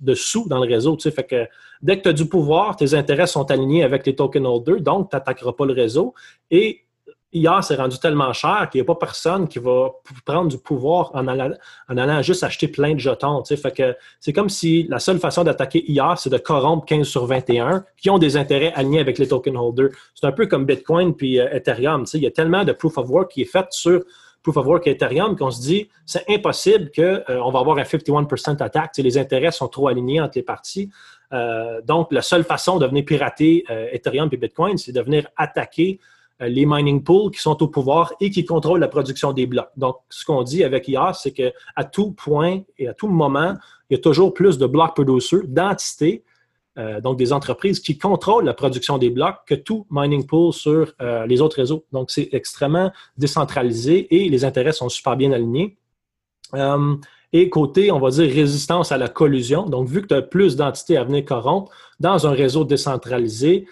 [0.01, 0.97] de sous dans le réseau.
[0.97, 1.47] Tu Fait que
[1.81, 5.11] dès que tu as du pouvoir, tes intérêts sont alignés avec les token holders, donc
[5.11, 6.15] tu n'attaqueras pas le réseau.
[6.51, 6.86] Et
[7.33, 9.91] hier, c'est rendu tellement cher qu'il n'y a pas personne qui va
[10.25, 13.43] prendre du pouvoir en allant, juste acheter plein de jetons.
[13.45, 18.11] C'est comme si la seule façon d'attaquer hier, c'est de corrompre 15 sur 21 qui
[18.11, 19.91] ont des intérêts alignés avec les token holders.
[20.15, 22.05] C'est un peu comme Bitcoin puis euh, Ethereum.
[22.15, 24.03] Il y a tellement de proof of work qui est fait sur
[24.43, 27.83] proof of work et Ethereum qu'on se dit c'est impossible qu'on euh, va avoir un
[27.83, 28.93] 51% attaque.
[28.99, 30.91] les intérêts sont trop alignés entre les parties.
[31.33, 35.99] Euh, donc, la seule façon de venir pirater Ethereum et Bitcoin, c'est de venir attaquer
[36.41, 39.71] les mining pools qui sont au pouvoir et qui contrôlent la production des blocs.
[39.77, 43.55] Donc, ce qu'on dit avec IAS, c'est qu'à tout point et à tout moment,
[43.89, 46.25] il y a toujours plus de blocs producers, d'entités,
[46.79, 50.93] euh, donc des entreprises qui contrôlent la production des blocs que tout mining pool sur
[51.01, 51.87] euh, les autres réseaux.
[51.93, 55.79] Donc, c'est extrêmement décentralisé et les intérêts sont super bien alignés.
[57.33, 59.65] et côté, on va dire, résistance à la collusion.
[59.65, 63.67] Donc, vu que tu as plus d'entités à venir corrompre dans un réseau décentralisé,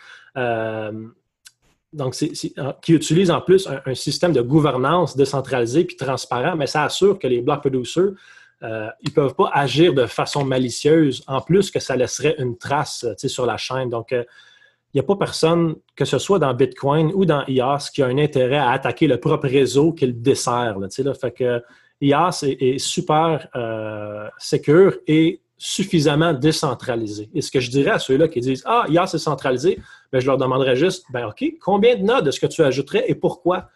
[1.94, 7.18] donc, qui utilise en plus un, système de gouvernance décentralisé puis transparent, mais ça assure
[7.18, 8.12] que les block producers,
[8.62, 12.57] euh, ils ne peuvent pas agir de façon malicieuse, en plus que ça laisserait une
[12.57, 13.88] trace sur la chaîne.
[13.88, 14.12] Donc,
[14.94, 18.07] il n'y a pas personne, que ce soit dans Bitcoin ou dans IAS, qui a
[18.07, 20.78] un intérêt à attaquer le propre réseau qu'il dessert.
[20.78, 21.62] Là, là, fait que
[22.00, 24.28] IAS est, super euh,
[25.07, 27.31] et suffisamment décentralisé.
[27.33, 29.81] Et ce que je dirais à ceux-là qui disent Ah, IAS est centralisé,
[30.12, 33.14] ben, je leur demanderais juste ben, OK, combien de nodes est-ce que tu ajouterais et
[33.14, 33.70] pourquoi?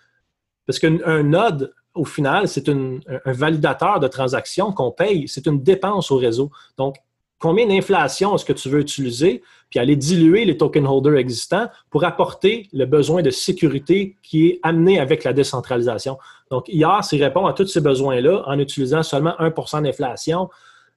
[0.66, 6.10] Parce qu'un node, au final, c'est un validateur de transactions qu'on paye, c'est une dépense
[6.10, 6.50] au réseau.
[6.76, 6.96] Donc,
[7.38, 12.04] combien d'inflation est-ce que tu veux utiliser, puis aller diluer les token holders existants pour
[12.04, 16.18] apporter le besoin de sécurité qui est amené avec la décentralisation?
[16.50, 20.50] Donc, IAS, répond à tous ces besoins-là en utilisant seulement 1% d'inflation,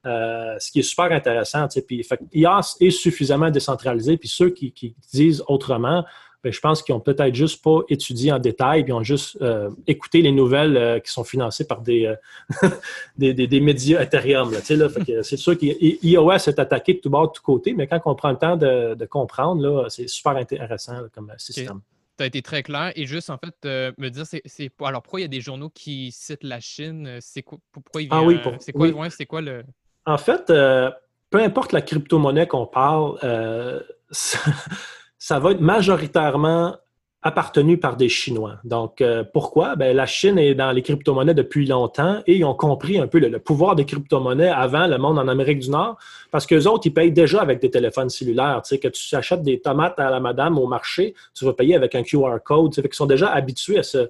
[0.05, 1.67] euh, ce qui est super intéressant.
[1.85, 6.03] Puis, IAS est suffisamment décentralisé, puis ceux qui, disent autrement,
[6.43, 9.69] ben, je pense qu'ils n'ont peut-être juste pas étudié en détail, puis ont juste euh,
[9.85, 12.11] écouté les nouvelles euh, qui sont financées par des,
[13.17, 14.51] des, médias Ethereum.
[14.63, 18.31] c'est sûr qu'iOS est attaqué de tout bord, de tous côtés, mais quand on prend
[18.31, 21.81] le temps de, comprendre, c'est super intéressant comme système.
[22.17, 22.91] Tu as été très clair.
[22.95, 23.53] Et juste, en fait,
[23.99, 27.19] me dire, c'est, alors pourquoi il y a des journaux qui citent la Chine?
[27.21, 29.63] C'est quoi, pourquoi ah oui, c'est quoi, c'est quoi le.
[30.05, 30.89] En fait, euh,
[31.29, 33.79] peu importe la crypto-monnaie qu'on parle, euh,
[34.11, 36.75] ça, va être majoritairement
[37.23, 38.57] appartenu par des Chinois.
[38.63, 39.75] Donc, euh, pourquoi?
[39.75, 43.19] Ben, la Chine est dans les crypto-monnaies depuis longtemps et ils ont compris un peu
[43.19, 45.97] le, pouvoir des crypto-monnaies avant le monde en Amérique du Nord
[46.31, 48.61] parce qu'eux autres, ils payent déjà avec des téléphones cellulaires.
[48.65, 51.75] Tu sais, que tu achètes des tomates à la madame au marché, tu vas payer
[51.75, 52.73] avec un QR code.
[52.73, 54.09] Tu sais, ils sont déjà habitués à ce,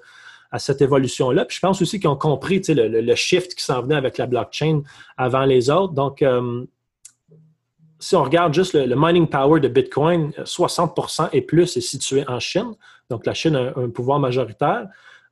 [0.51, 1.45] à cette évolution-là.
[1.45, 4.27] Puis je pense aussi qu'ils ont compris le, le, shift qui s'en venait avec la
[4.27, 4.81] blockchain
[5.17, 5.93] avant les autres.
[5.93, 6.65] Donc, euh,
[7.99, 12.39] si on regarde juste le, mining power de Bitcoin, 60% et plus est situé en
[12.39, 12.73] Chine.
[13.09, 14.87] Donc, la Chine a un, pouvoir majoritaire.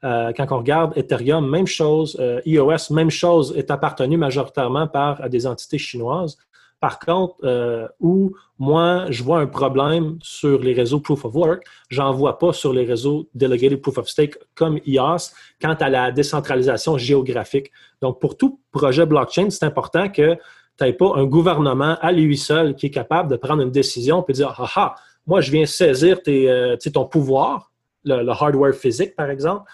[0.05, 2.15] Euh, quand on regarde Ethereum, même chose.
[2.21, 6.37] Euh, EOS, même chose, est appartenu majoritairement par des entités chinoises.
[6.79, 11.63] Par contre, euh, où moi, je vois un problème sur les réseaux Proof of Work,
[11.89, 16.11] j'en vois pas sur les réseaux Delegated Proof of Stake comme IAS quant à la
[16.11, 17.71] décentralisation géographique.
[18.01, 22.37] Donc, pour tout projet blockchain, c'est important que tu n'aies pas un gouvernement à lui
[22.37, 24.95] seul qui est capable de prendre une décision et dire Ah ah,
[25.27, 27.71] moi, je viens saisir tes, euh, ton pouvoir,
[28.05, 29.69] le hardware physique, par exemple,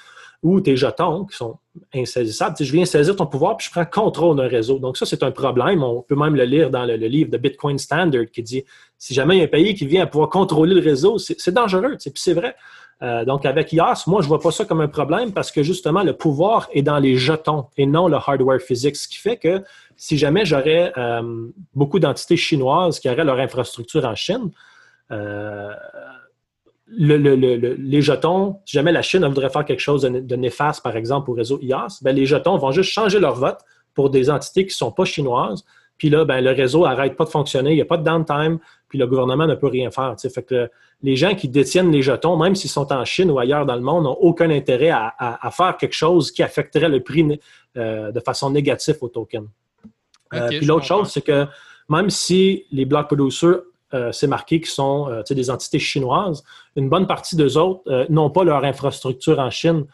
[0.46, 1.58] ou tes jetons qui sont
[1.92, 2.56] insaisissables.
[2.60, 4.78] je viens saisir ton pouvoir puis je prends contrôle d'un réseau.
[4.78, 5.84] Donc, ça, c'est un problème.
[5.84, 8.64] On peut même le lire dans le, livre de Bitcoin Standard qui dit
[9.00, 11.52] si jamais il y a un pays qui vient à pouvoir contrôler le réseau, c'est
[11.52, 11.98] dangereux.
[12.00, 12.56] Puis c'est vrai.
[13.02, 15.64] Euh, donc, avec IAS, moi, je ne vois pas ça comme un problème parce que
[15.64, 18.96] justement, le pouvoir est dans les jetons et non le hardware physique.
[18.98, 19.64] Ce qui fait que
[19.98, 24.52] si jamais j'aurais euh, beaucoup d'entités chinoises qui auraient leur infrastructure en Chine,
[25.10, 25.72] euh,
[26.88, 31.34] les jetons, si jamais la Chine voudrait faire quelque chose de, néfaste, par exemple, au
[31.34, 33.60] réseau IAS, ben, les jetons vont juste changer leur vote
[33.94, 35.66] pour des entités qui ne sont pas chinoises.
[35.98, 38.60] Puis là, ben, le réseau n'arrête pas de fonctionner, il n'y a pas de downtime,
[38.90, 40.16] puis le gouvernement ne peut rien faire.
[40.20, 40.70] Fait que
[41.02, 43.82] les gens qui détiennent les jetons, même s'ils sont en Chine ou ailleurs dans le
[43.82, 47.40] monde, n'ont aucun intérêt à, faire quelque chose qui affecterait le prix
[47.78, 49.48] euh, de façon négative au token.
[50.34, 51.46] Euh, puis l'autre chose, c'est que
[51.90, 53.62] même si les block producers
[53.94, 56.44] euh, c'est marqué qu'ils sont euh, des entités chinoises.
[56.76, 59.86] Une bonne partie d'eux autres euh, n'ont pas leur infrastructure en Chine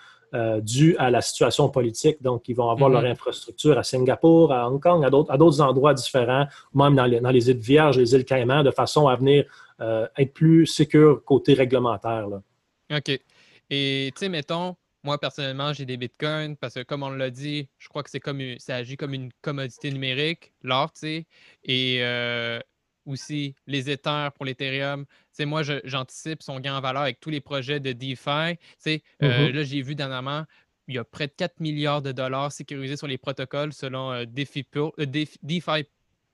[0.62, 2.21] due à la situation politique.
[2.21, 3.01] Donc, ils vont avoir mhm.
[3.01, 7.58] leur infrastructure à Singapour, à Hong Kong, à d'autres endroits différents, même dans les, îles
[7.58, 9.43] Vierges, les îles Caïmans, de façon à venir
[9.82, 12.27] être plus sécure côté réglementaire.
[12.95, 13.10] OK.
[13.69, 17.67] Et, tu sais, mettons, moi, personnellement, j'ai des bitcoins parce que, comme on l'a dit,
[17.77, 21.25] je crois que c'est comme ça agit comme une commodité numérique, l'or, tu sais.
[21.65, 21.99] Et
[23.06, 25.06] aussi les Ethers pour l'Ethereum.
[25.32, 28.58] C'est moi, j'anticipe son gain en valeur avec tous les projets de DeFi.
[28.78, 30.46] C'est euh, là, j'ai vu dernièrement,
[30.88, 34.26] il y a près de 4 milliards de dollars sécurisés sur les protocoles selon euh,
[34.26, 35.86] DeFi, euh, DeFi,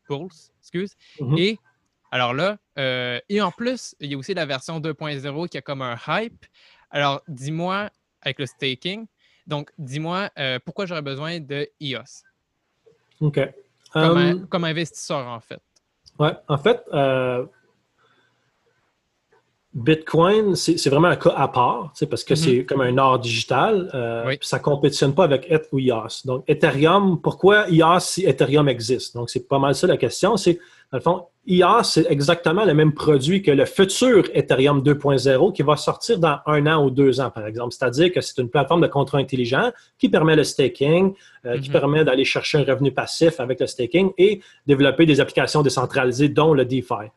[0.07, 0.51] Pulse.
[0.59, 0.95] Excuse.
[1.19, 1.39] Mm-hmm.
[1.39, 1.59] Et
[2.11, 2.57] alors là,
[3.27, 6.45] et en plus, il y a aussi la version 2.0 qui a comme un hype.
[6.89, 7.89] Alors, dis-moi,
[8.21, 9.07] avec le staking,
[9.45, 10.29] donc dis-moi
[10.63, 12.23] pourquoi j'aurais besoin de EOS.
[13.19, 13.39] OK.
[13.91, 15.61] Comme, comme investisseur, en fait.
[16.19, 17.45] Oui, en fait, euh,
[19.73, 22.65] Bitcoin, c'est vraiment un cas à part, parce que c'est mm-hmm.
[22.65, 23.91] comme un art digital.
[23.93, 26.25] Euh, ça ne compétitionne pas avec ETH ou IOS.
[26.25, 29.15] Donc, Ethereum, pourquoi IOS si Ethereum existe?
[29.15, 30.35] Donc, c'est pas mal ça la question.
[30.35, 30.59] C'est
[30.91, 35.61] dans le fond, IA, c'est exactement le même produit que le futur Ethereum 2.0 qui
[35.61, 37.73] va sortir dans un an ou deux ans, par exemple.
[37.73, 41.13] C'est-à-dire que c'est une plateforme de contrat intelligent qui permet le staking,
[41.45, 41.73] euh, qui mhm.
[41.73, 46.53] permet d'aller chercher un revenu passif avec le staking et développer des applications décentralisées, dont
[46.53, 47.11] le DeFi.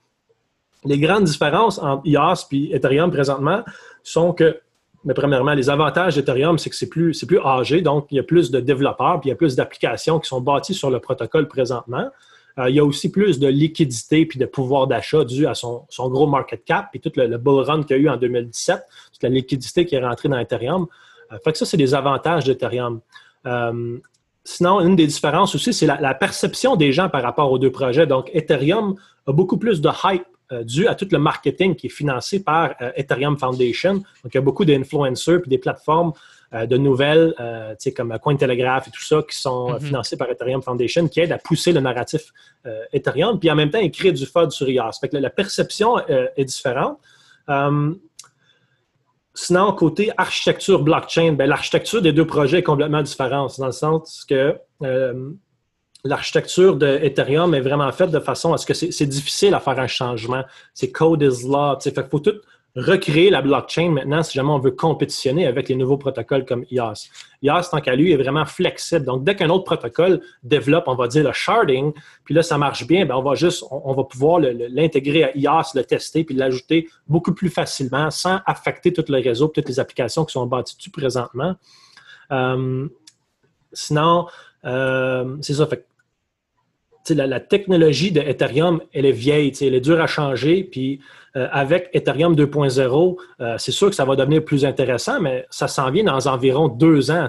[0.85, 3.63] les grandes différences entre IaaS et Ethereum présentement
[4.03, 4.61] sont que,
[5.05, 8.21] mais premièrement, les avantages d'Ethereum, c'est que c'est plus, c'est plus âgé, donc il y
[8.21, 11.01] a plus de développeurs, puis il y a plus d'applications qui sont bâties sur le
[11.01, 12.11] protocole présentement.
[12.59, 15.87] Euh, il y a aussi plus de liquidité puis de pouvoir d'achat dû à son,
[15.99, 18.83] gros market cap puis tout le, bull run qu'il y a eu en 2017,
[19.13, 20.87] toute la liquidité qui est rentrée dans Ethereum.
[21.33, 23.01] Euh, fait que ça, c'est des avantages d'Ethereum.
[23.47, 23.99] Euh,
[24.45, 28.07] sinon, une des différences aussi, c'est la, perception des gens par rapport aux deux projets.
[28.07, 28.97] Donc, Ethereum
[29.27, 30.25] a beaucoup plus de hype
[30.65, 33.95] dû à tout le marketing qui est financé par Ethereum Foundation.
[33.95, 36.13] Donc, il y a beaucoup d'influencers et des plateformes
[36.53, 39.81] euh, de nouvelles, euh, comme Cointelegraph et tout ça, qui sont mm-hmm.
[39.83, 42.33] financées par Ethereum Foundation, qui aident à pousser le narratif
[42.67, 44.67] euh, Ethereum, puis en même temps, ils créent du FUD sur.
[44.67, 46.99] Fait que la, perception est différente.
[49.33, 54.25] Sinon, côté architecture blockchain, ben, l'architecture des deux projets est complètement différente, dans le sens
[54.29, 54.57] que
[56.05, 59.79] l'architecture de Ethereum est vraiment faite de façon à ce que c'est difficile à faire
[59.79, 60.45] un changement.
[60.75, 61.77] C'est code is law.
[61.77, 62.41] Qu'il faut tout
[62.77, 67.09] recréer la blockchain maintenant si jamais on veut compétitionner avec les nouveaux protocoles comme IaaS.
[67.43, 69.05] IaaS, tant qu'à lui, est vraiment flexible.
[69.05, 71.93] Donc, dès qu'un autre protocole développe, on va dire le sharding,
[72.25, 75.73] puis là, ça marche bien, bien on va juste, on, va pouvoir l'intégrer à IaaS,
[75.75, 80.25] le tester, puis l'ajouter beaucoup plus facilement sans affecter tout le réseau, toutes les applications
[80.25, 81.57] qui sont bâties dessus présentement.
[82.31, 82.89] Euh,
[83.73, 84.27] sinon,
[84.65, 85.67] euh, c'est ça.
[85.67, 85.87] Fait
[87.11, 91.01] la, la, technologie de Ethereum, elle est vieille, elle est dure à changer, puis
[91.35, 95.67] euh, avec Ethereum 2.0, euh, c'est sûr que ça va devenir plus intéressant, mais ça
[95.67, 97.29] s'en vient dans environ deux ans,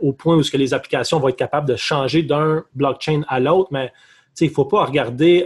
[0.00, 3.40] au point où ce que les applications vont être capables de changer d'un blockchain à
[3.40, 3.92] l'autre, mais
[4.40, 5.44] il ne faut pas regarder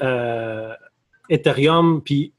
[1.30, 2.32] Ethereum puis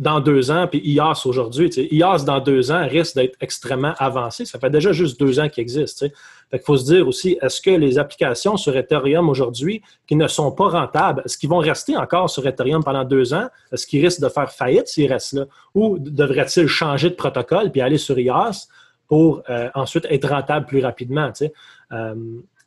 [0.00, 1.68] dans deux ans, puis IaaS aujourd'hui.
[1.92, 4.46] IaaS dans deux ans risque d'être extrêmement avancé.
[4.46, 6.06] Ça fait déjà juste deux ans qu'il existe.
[6.50, 10.52] Il faut se dire aussi, est-ce que les applications sur Ethereum aujourd'hui qui ne sont
[10.52, 13.48] pas rentables, est-ce qu'ils vont rester encore sur Ethereum pendant deux ans?
[13.72, 15.44] Est-ce qu'ils risquent de faire faillite s'ils restent là?
[15.74, 18.68] Ou devraient-ils changer de protocole puis aller sur IaaS
[19.06, 21.30] pour euh, ensuite être rentable plus rapidement?
[21.92, 22.14] Euh,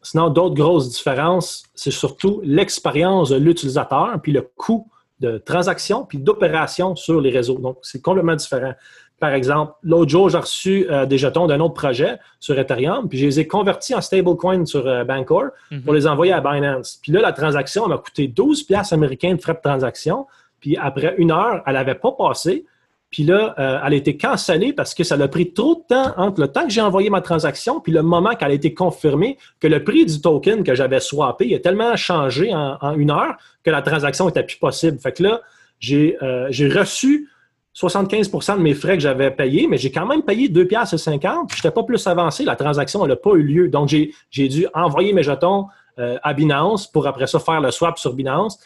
[0.03, 4.87] sinon, d'autres grosses différences, c'est surtout l'expérience de l'utilisateur puis le coût
[5.19, 7.57] de transactions puis d'opérations sur les réseaux.
[7.59, 8.73] Donc, c'est complètement différent.
[9.19, 13.17] Par exemple, l'autre jour, j'ai reçu euh, des jetons d'un autre projet sur Ethereum, puis
[13.17, 15.83] je les ai convertis en stablecoin sur euh, Bancor mhm.
[15.83, 16.99] pour les envoyer à Binance.
[17.01, 20.27] Puis là, la transaction m'a coûté 12 piastres américains de frais de transaction.
[20.59, 22.65] Puis après une heure, elle n'avait pas passé.
[23.13, 26.13] Puis là, euh, elle a été cancellée parce que ça a pris trop de temps
[26.17, 29.37] entre le temps que j'ai envoyé ma transaction puis le moment qu'elle a été confirmée
[29.59, 33.69] que le prix du token que j'avais swappé a tellement changé en, une heure que
[33.69, 34.97] la transaction n'était plus possible.
[34.97, 35.41] Fait que là,
[35.79, 37.29] j'ai euh, reçu
[37.75, 41.51] 75% de mes frais que j'avais payés, mais j'ai quand même payé 2 piastres 50.
[41.51, 42.43] Je n'étais pas plus avancé.
[42.43, 43.67] La transaction n'a pas eu lieu.
[43.67, 45.67] Donc, j'ai dû envoyer mes jetons
[45.99, 48.59] euh, à Binance pour après ça faire le swap sur Binance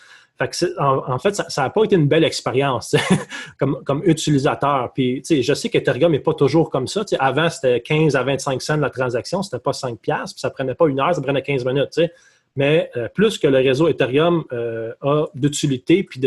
[0.78, 2.96] en, fait, ça n'a pas été une belle expérience
[3.58, 4.92] comme, utilisateur.
[4.94, 7.04] Puis, je sais qu'Ethereum n'est pas toujours comme ça.
[7.20, 10.76] avant, c'était 15 à 25 cents la transaction, c'était pas 5 piastres, puis ça prenait
[10.76, 12.00] pas une heure, ça prenait 15 minutes.
[12.56, 16.20] Mais euh, plus que le réseau Ethereum euh, a d'utilité puis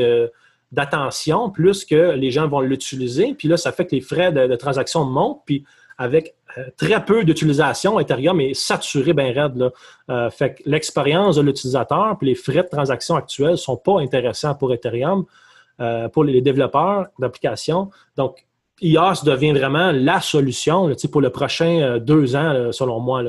[0.73, 3.35] d'attention, plus que les gens vont l'utiliser.
[3.35, 5.43] Puis là, ça fait que les frais de, de transaction montent.
[5.45, 5.65] Puis
[5.99, 6.35] avec
[6.77, 9.71] très peu d'utilisation, Ethereum est saturé bien raide.
[10.11, 14.55] Euh, fait l'expérience de l'utilisateur et les frais de transaction actuels ne sont pas intéressants
[14.55, 15.25] pour Ethereum,
[15.81, 17.91] euh, pour les développeurs d'applications.
[18.17, 18.45] Donc,
[18.83, 23.23] IaaS devient vraiment la solution pour le prochain deux ans, selon moi.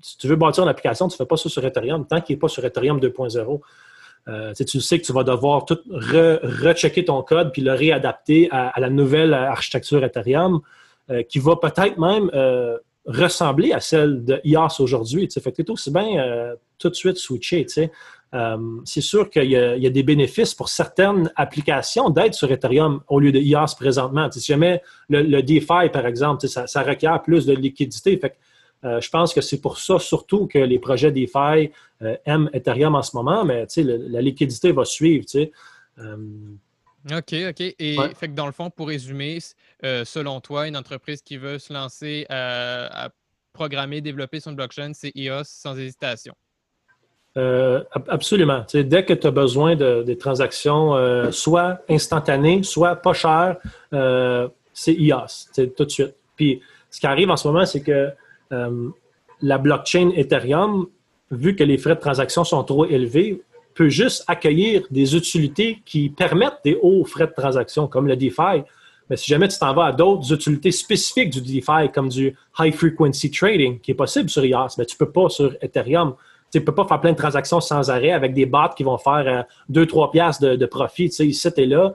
[0.00, 2.36] si tu veux bâtir une application, tu ne fais pas ça sur Ethereum tant qu'il
[2.36, 3.60] n'est pas sur Ethereum 2.0.
[4.56, 8.88] tu sais que tu vas devoir tout rechecker ton code puis le réadapter à la
[8.88, 10.60] nouvelle architecture Ethereum.
[11.10, 15.28] Euh, qui va peut-être même euh, ressembler à celle de IaaS aujourd'hui.
[15.30, 17.66] Fait que tu aussi bien euh, tout de suite switcher.
[18.86, 23.32] c'est sûr qu'il y, a des bénéfices pour certaines applications d'être sur Ethereum au lieu
[23.32, 24.30] de IaaS présentement.
[24.30, 24.80] si jamais
[25.10, 28.16] le, DeFi, par exemple, ça, requiert plus de liquidité.
[28.16, 28.34] Fait
[28.82, 31.70] je pense que c'est pour ça surtout que les projets DeFi
[32.24, 35.26] aiment Ethereum en ce moment, mais la liquidité va suivre.
[37.10, 37.60] OK, OK.
[37.60, 39.38] Et fait que dans le fond, pour résumer,
[39.84, 43.10] euh, selon toi, une entreprise qui veut se lancer à,
[43.52, 46.34] programmer, développer son blockchain, c'est EOS sans hésitation?
[47.36, 48.64] Euh, absolument.
[48.72, 53.56] dès que tu as besoin de, des transactions euh, soit instantanées, soit pas chères,
[54.72, 56.14] c'est EOS, tout de suite.
[56.36, 58.10] Puis ce qui arrive en ce moment, c'est que
[59.40, 60.86] la blockchain Ethereum,
[61.30, 63.42] vu que les frais de transaction sont trop élevés,
[63.74, 68.62] peut juste accueillir des utilités qui permettent des hauts frais de transaction, comme le DeFi.
[69.10, 72.74] Mais si jamais tu t'en vas à d'autres utilités spécifiques du DeFi, comme du High
[72.74, 76.14] Frequency Trading, qui est possible sur IaaS, mais tu ne peux pas sur Ethereum.
[76.50, 78.96] Tu ne peux pas faire plein de transactions sans arrêt avec des bots qui vont
[78.96, 81.06] faire 2-3 euh, piastres de, profit.
[81.06, 81.94] Ici, es là,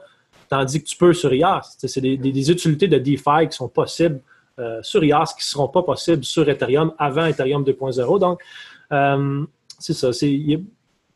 [0.49, 1.77] tandis que tu peux sur IaaS.
[1.77, 4.19] C'est des, utilités de DeFi qui sont possibles
[4.59, 8.19] euh, sur IaaS qui ne seront pas possibles sur Ethereum avant Ethereum 2.0.
[8.19, 8.41] Donc,
[8.91, 9.45] euh,
[9.79, 10.11] c'est ça.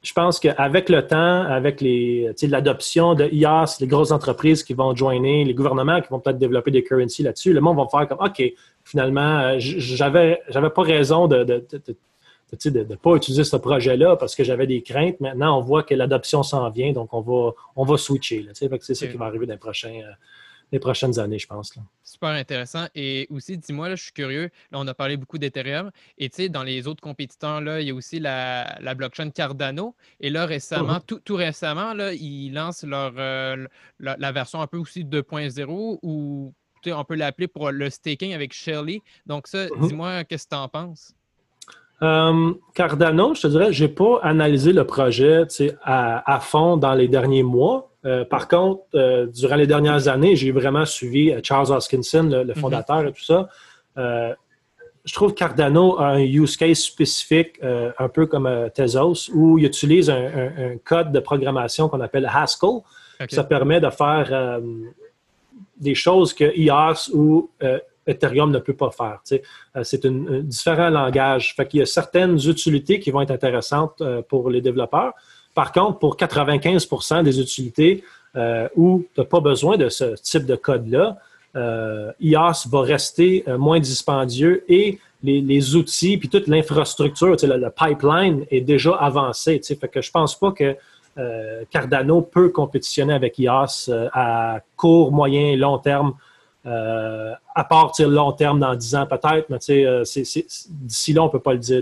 [0.03, 5.45] Je pense qu'avec le temps, avec l'adoption de IaaS, les grosses entreprises qui vont joiner,
[5.45, 8.43] les gouvernements qui vont peut-être développer des currencies là-dessus, le monde va faire comme OK,
[8.83, 11.43] finalement, euh, j'avais j'avais pas raison de
[12.65, 15.19] de ne pas utiliser ce projet-là parce que j'avais des craintes.
[15.19, 18.47] Maintenant, on voit que l'adoption s'en vient, donc on va, on va switcher.
[18.53, 20.01] C'est ça qui va arriver dans les, prochains,
[20.77, 21.73] euh, prochaines années, je pense.
[22.03, 22.87] Super intéressant.
[22.95, 24.49] Et aussi, dis-moi, je suis curieux.
[24.71, 25.91] Là, on a parlé beaucoup d'Ethereum.
[26.17, 29.95] Et tu sais, dans les autres compétiteurs, là, il y a aussi la, blockchain Cardano.
[30.19, 31.21] Et là, récemment, mm-hmm.
[31.23, 33.67] tout, récemment, là, ils lancent leur, euh,
[33.99, 36.53] la, version un peu aussi 2.0 ou
[36.85, 39.01] on peut l'appeler pour le staking avec Shelly.
[39.25, 39.87] Donc, ça, mm-hmm.
[39.87, 41.13] dis-moi, qu'est-ce que tu en penses?
[42.03, 45.43] Euh, Cardano, je te dirais, je n'ai pas analysé le projet
[45.83, 47.91] à, fond dans les derniers mois.
[48.05, 52.55] Euh, par contre, euh, durant les dernières années, j'ai vraiment suivi Charles Hoskinson, le, mhm.
[52.55, 53.47] fondateur et tout ça.
[53.95, 59.65] je trouve que Cardano a un use case spécifique, un peu comme Tezos, où il
[59.65, 62.81] utilise un, code de programmation qu'on appelle Haskell.
[63.29, 64.59] Ça permet de faire
[65.77, 67.49] des choses que IaaS ou
[68.07, 69.19] Ethereum ne peut pas faire.
[69.75, 71.53] Euh, c'est un, différent langage.
[71.55, 75.13] Fait qu'il y a certaines utilités qui vont être intéressantes euh, pour les développeurs.
[75.53, 78.03] Par contre, pour 95% des utilités
[78.35, 81.17] euh, où tu n'as pas besoin de ce type de code-là,
[82.19, 88.61] IaaS va rester moins dispendieux et les, outils puis toute l'infrastructure, le, le, pipeline est
[88.61, 89.61] déjà avancé.
[89.63, 90.75] Fait que je pense pas que
[91.69, 96.15] Cardano peut compétitionner avec IaaS à court, moyen et long terme
[96.65, 100.03] euh, à part long terme dans 10 ans peut-être, mais euh,
[100.69, 101.81] d'ici là, on ne peut pas le dire.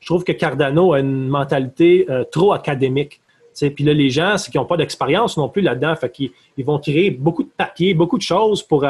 [0.00, 3.20] Je trouve que Cardano a une mentalité euh, trop académique.
[3.58, 5.96] Puis là, les gens, c'est qu'ils n'ont pas d'expérience non plus là-dedans.
[5.96, 6.12] Fait
[6.56, 8.84] ils vont créer beaucoup de papiers, beaucoup de choses pour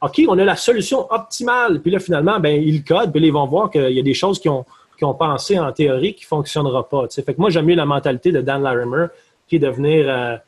[0.00, 1.82] OK, on a la solution optimale.
[1.82, 4.40] Puis là, finalement, ben, ils codent, puis ils vont voir qu'il y a des choses
[4.40, 4.64] qui ont,
[4.96, 7.06] qui ont pensé en théorie qui ne fonctionneront pas.
[7.10, 9.08] Fait que moi, j'aime mieux la mentalité de Dan Larimer,
[9.46, 10.40] qui est de venir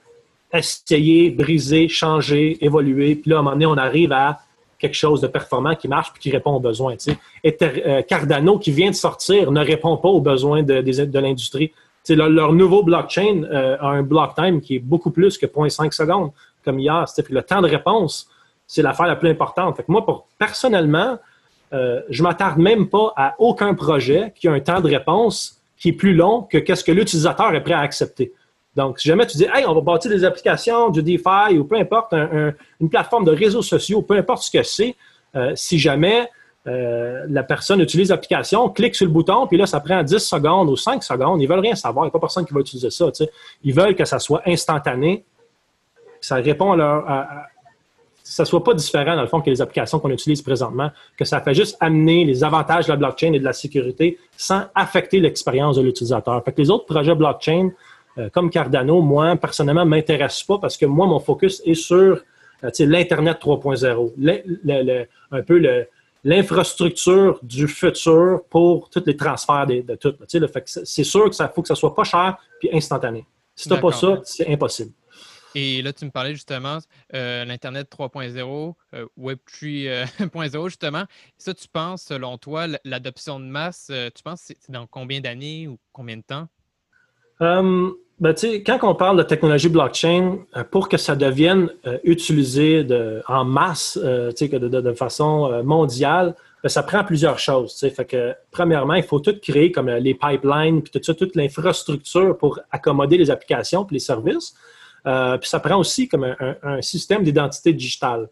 [0.52, 3.16] essayer, briser, changer, évoluer.
[3.16, 4.38] Puis là, à un moment donné, on arrive à
[4.78, 6.94] quelque chose de performant qui marche puis qui répond aux besoins.
[7.42, 11.72] Et euh, Cardano, qui vient de sortir, ne répond pas aux besoins de, de, l'industrie.
[12.08, 15.92] Leur, leur, nouveau blockchain euh, a un block time qui est beaucoup plus que 0.5
[15.92, 16.30] secondes,
[16.64, 17.04] comme hier.
[17.30, 18.28] Le temps de réponse,
[18.66, 19.76] c'est l'affaire la plus importante.
[19.76, 20.04] Fait moi,
[20.38, 21.18] personnellement,
[21.72, 25.90] euh, je m'attarde même pas à aucun projet qui a un temps de réponse qui
[25.90, 28.32] est plus long que ce que l'utilisateur est prêt à accepter.
[28.76, 31.76] Donc, si jamais tu dis, hey, on va bâtir des applications, du DeFi ou peu
[31.76, 34.94] importe, une plateforme de réseaux sociaux, peu importe ce que c'est,
[35.34, 36.28] euh, si jamais
[36.66, 40.68] euh, la personne utilise l'application, clique sur le bouton, puis là, ça prend 10 secondes
[40.68, 42.90] ou 5 secondes, ils veulent rien savoir, il n'y a pas personne qui va utiliser
[42.90, 43.06] ça.
[43.62, 45.24] Ils veulent que ça soit instantané,
[46.20, 47.04] ça répond à leur.
[48.24, 51.24] ça ne soit pas différent, dans le fond, que les applications qu'on utilise présentement, que
[51.24, 55.20] ça fait juste amener les avantages de la blockchain et de la sécurité sans affecter
[55.20, 56.42] l'expérience de l'utilisateur.
[56.44, 57.70] Fait que les autres projets blockchain,
[58.18, 62.22] euh, comme Cardano, moi, personnellement, ne m'intéresse pas parce que moi, mon focus est sur
[62.64, 65.86] euh, l'Internet 3.0, un peu
[66.24, 70.14] l'infrastructure du futur pour tous les transferts de, tout.
[70.84, 73.26] C'est sûr qu'il faut que ça soit pas cher puis instantané.
[73.54, 74.92] Si tu n'as pas ça, c'est impossible.
[75.54, 76.78] Et là, tu me parlais justement
[77.14, 78.74] euh, l'Internet 3.0,
[79.16, 81.04] Web 3.0, justement.
[81.38, 85.78] Ça, tu penses, selon toi, l'adoption de masse, tu penses c'est dans combien d'années ou
[85.92, 86.48] combien de temps?
[88.18, 92.86] Ben, quand on parle de technologie blockchain, euh, pour que ça devienne euh, utilisé
[93.28, 97.78] en masse, euh, de, façon mondiale, ben, ça prend plusieurs choses.
[97.94, 102.38] Fait que, premièrement, il faut tout créer comme les pipelines, puis tout ça, toute l'infrastructure
[102.38, 104.54] pour accommoder les applications puis les services.
[105.04, 108.28] puis ça prend aussi comme un système d'identité digitale.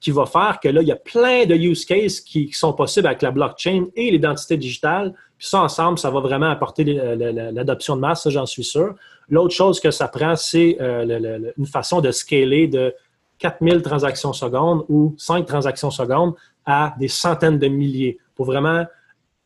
[0.00, 3.06] Qui va faire que là, il y a plein de use cases qui, sont possibles
[3.06, 8.00] avec la blockchain et l'identité digitale puis ça, ensemble, ça va vraiment apporter l'adoption de
[8.00, 8.94] masse, j'en suis sûr.
[9.28, 12.94] L'autre chose que ça prend, c'est euh, une façon de scaler de
[13.38, 16.34] 4000 transactions secondes ou 5 transactions secondes
[16.64, 18.18] à des centaines de milliers.
[18.34, 18.86] Pour vraiment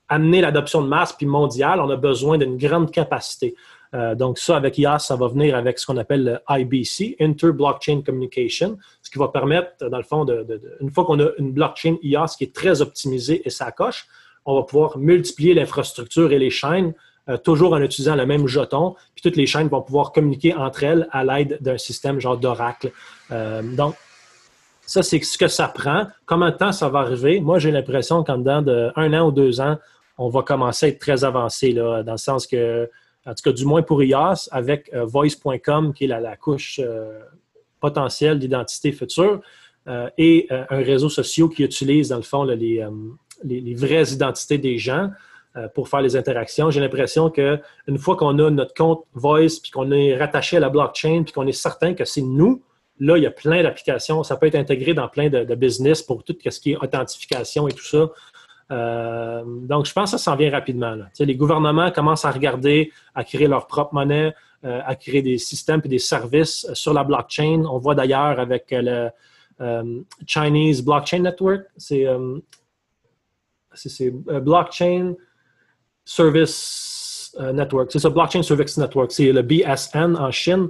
[0.08, 3.56] amener l'adoption de masse puis mondiale, on a besoin d'une grande capacité.
[3.94, 8.02] Euh, donc, ça, avec IaaS, ça va venir avec ce qu'on appelle le IBC, Inter-Blockchain
[8.02, 10.24] Communication, ce qui va permettre, dans le fond,
[10.80, 14.06] une fois qu'on a une blockchain IaaS qui est très optimisée et ça coche,
[14.44, 16.94] on va pouvoir multiplier l'infrastructure et les chaînes,
[17.28, 20.84] euh, toujours en utilisant le même jeton, puis toutes les chaînes vont pouvoir communiquer entre
[20.84, 22.92] elles à l'aide d'un système genre d'oracle.
[23.30, 23.94] Euh, donc,
[24.86, 26.06] ça, c'est ce que ça prend.
[26.26, 27.40] Combien de temps ça va arriver?
[27.40, 29.78] Moi, j'ai l'impression qu'en dedans d'un an ou deux ans,
[30.18, 32.90] on va commencer à être très avancé, là, dans le sens que,
[33.26, 36.80] en tout cas, du moins pour IaaS, avec euh, voice.com, qui est la, couche
[37.80, 39.40] potentiel d'identité future
[40.18, 42.86] et un réseau social qui utilise, dans le fond, les,
[43.44, 45.10] les, vraies identités des gens
[45.74, 46.70] pour faire les interactions.
[46.70, 50.68] J'ai l'impression qu'une fois qu'on a notre compte Voice, puis qu'on est rattaché à la
[50.68, 52.62] blockchain, puis qu'on est certain que c'est nous,
[53.00, 54.22] là, il y a plein d'applications.
[54.22, 57.72] Ça peut être intégré dans plein de, business pour tout ce qui est authentification et
[57.72, 58.10] tout ça.
[58.70, 60.96] Euh, donc, je pense que ça s'en vient rapidement.
[61.18, 65.80] Les gouvernements commencent à regarder, à créer leur propre monnaie, euh, à créer des systèmes
[65.84, 67.64] et des services euh, sur la blockchain.
[67.68, 69.10] On voit d'ailleurs avec le
[70.26, 72.06] Chinese Blockchain Network, c'est
[74.40, 75.14] Blockchain
[76.02, 77.92] Service Network.
[77.92, 79.12] C'est ça, Blockchain Service Network.
[79.12, 80.68] C'est le BSN en Chine,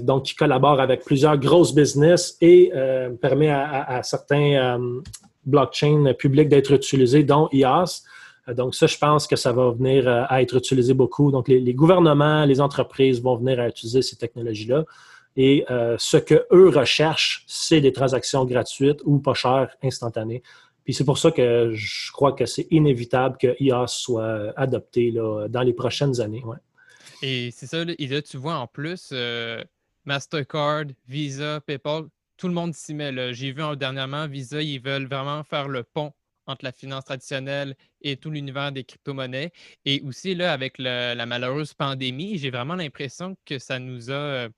[0.00, 2.72] donc qui collabore avec plusieurs grosses business et
[3.22, 4.80] permet à certains
[5.46, 8.02] blockchain public d'être utilisé, dont IAS.
[8.48, 11.30] Euh, donc, ça, je pense que ça va venir euh, à être utilisé beaucoup.
[11.30, 14.84] Donc, les, gouvernements, les entreprises vont venir à utiliser ces technologies-là.
[15.36, 20.42] Et euh, ce que eux recherchent, c'est des transactions gratuites ou pas chères, instantanées.
[20.84, 25.48] Puis c'est pour ça que je crois que c'est inévitable que IAS soit adopté là,
[25.48, 26.44] dans les prochaines années.
[27.22, 29.14] Et c'est ça, et là, tu vois en plus,
[30.04, 32.04] Mastercard, Visa, PayPal,
[32.36, 33.32] tout le monde s'y met.
[33.34, 36.12] J'ai vu dernièrement, Visa, ils veulent vraiment faire le pont
[36.46, 39.52] entre la finance traditionnelle et tout l'univers des crypto-monnaies.
[39.84, 44.48] Et aussi, là, avec la malheureuse pandémie, j'ai vraiment l'impression que ça nous a, euh,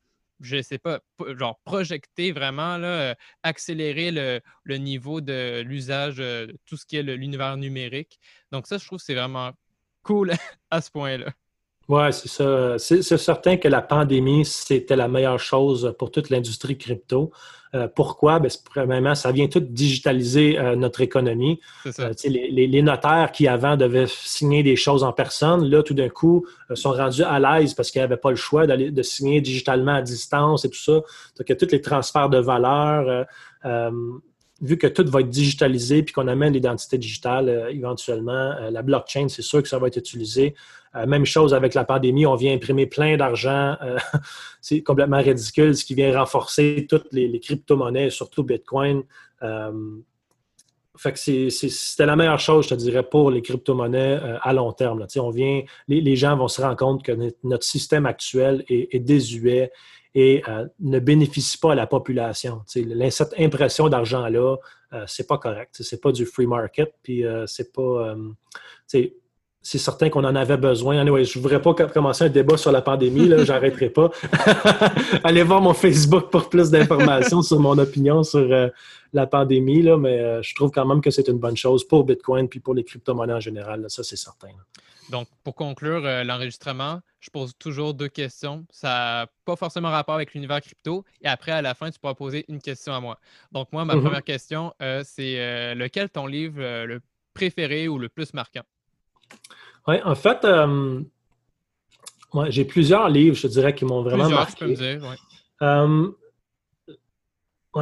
[0.40, 1.00] je ne sais pas,
[1.36, 7.02] genre projeté vraiment, là, euh, accéléré le, niveau de l'usage de tout ce qui est
[7.02, 8.18] l'univers numérique.
[8.52, 9.52] Donc ça, je trouve que c'est vraiment
[10.02, 10.32] cool
[10.70, 11.32] à ce point-là.
[11.88, 12.78] Oui, c'est ça.
[12.78, 17.30] C'est certain que la pandémie, c'était la meilleure chose pour toute l'industrie crypto.
[17.74, 18.38] Euh, pourquoi?
[18.38, 21.60] Ben, premièrement, ça vient tout digitaliser euh, notre économie.
[21.98, 26.46] Euh, les, notaires qui avant devaient signer des choses en personne, là, tout d'un coup,
[26.74, 30.64] sont rendus à l'aise parce qu'ils n'avaient pas le choix de signer digitalement à distance
[30.64, 30.92] et tout ça.
[30.92, 33.26] Donc, il y a tous les transferts de valeur
[34.62, 39.42] vu que tout va être digitalisé puis qu'on amène l'identité digitale éventuellement, la blockchain, c'est
[39.42, 40.54] sûr que ça va être utilisé.
[40.96, 43.76] Euh, même chose avec la pandémie, on vient imprimer plein d'argent.
[43.82, 43.98] Euh,
[44.60, 49.02] c'est complètement ridicule, ce qui vient renforcer toutes les, crypto-monnaies, surtout Bitcoin.
[49.42, 49.72] Euh,
[50.96, 55.06] fait c'était la meilleure chose, je te dirais, pour les crypto-monnaies à long terme.
[55.18, 57.12] On vient, les, gens vont se rendre compte que
[57.44, 59.72] notre système actuel est, désuet
[60.18, 60.42] et
[60.80, 62.62] ne bénéficie pas à la population.
[62.66, 64.56] cette impression d'argent-là,
[65.06, 65.76] c'est pas correct.
[65.78, 68.16] C'est pas du free market, puis c'est pas
[69.66, 71.04] c'est certain qu'on en avait besoin.
[71.04, 74.12] Je ne voudrais pas commencer un débat sur la pandémie, là, j'arrêterai pas.
[75.24, 78.68] Allez voir mon Facebook pour plus d'informations sur mon opinion sur euh,
[79.12, 82.04] la pandémie, là, mais euh, je trouve quand même que c'est une bonne chose pour
[82.04, 83.84] Bitcoin puis pour les crypto-monnaies en général.
[83.88, 84.50] ça, c'est certain.
[85.10, 88.66] Donc, pour conclure euh, l'enregistrement, je pose toujours deux questions.
[88.70, 91.04] Ça n'a pas forcément rapport avec l'univers crypto.
[91.22, 93.18] Et après, à la fin, tu pourras poser une question à moi.
[93.52, 94.00] Donc, moi, ma mm-hmm.
[94.00, 94.72] première question,
[95.04, 97.00] c'est lequel ton livre le
[97.36, 98.64] préféré ou le plus marquant?
[99.86, 101.00] Oui, en fait, euh,
[102.48, 104.64] j'ai plusieurs livres, je dirais, qui m'ont vraiment marqué.
[104.64, 105.16] Peux me dire,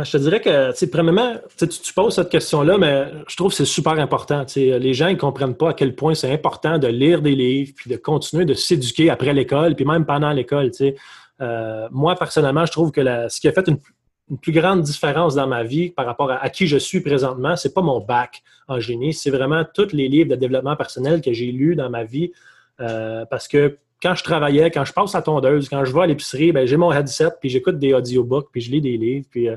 [0.03, 3.93] je te dirais que, premièrement, tu, poses cette question-là, mais je trouve que c'est super
[3.93, 4.45] important.
[4.57, 7.91] Les gens ne comprennent pas à quel point c'est important de lire des livres, puis
[7.91, 10.71] de continuer de s'éduquer après l'école, puis même pendant l'école.
[11.41, 13.79] Euh, moi, personnellement, je trouve que ce qui a fait une,
[14.31, 17.75] une plus grande différence dans ma vie par rapport à, qui je suis présentement, c'est
[17.75, 21.53] pas mon bac en génie, c'est vraiment tous les livres de développement personnel que j'ai
[21.53, 22.33] lus dans ma vie.
[22.81, 26.07] Euh, parce que quand je travaillais, quand je passe à tondeuse, quand je vais à
[26.07, 29.27] l'épicerie, ben, j'ai mon headset, puis j'écoute des audiobooks, puis je lis des livres.
[29.31, 29.57] Puis euh,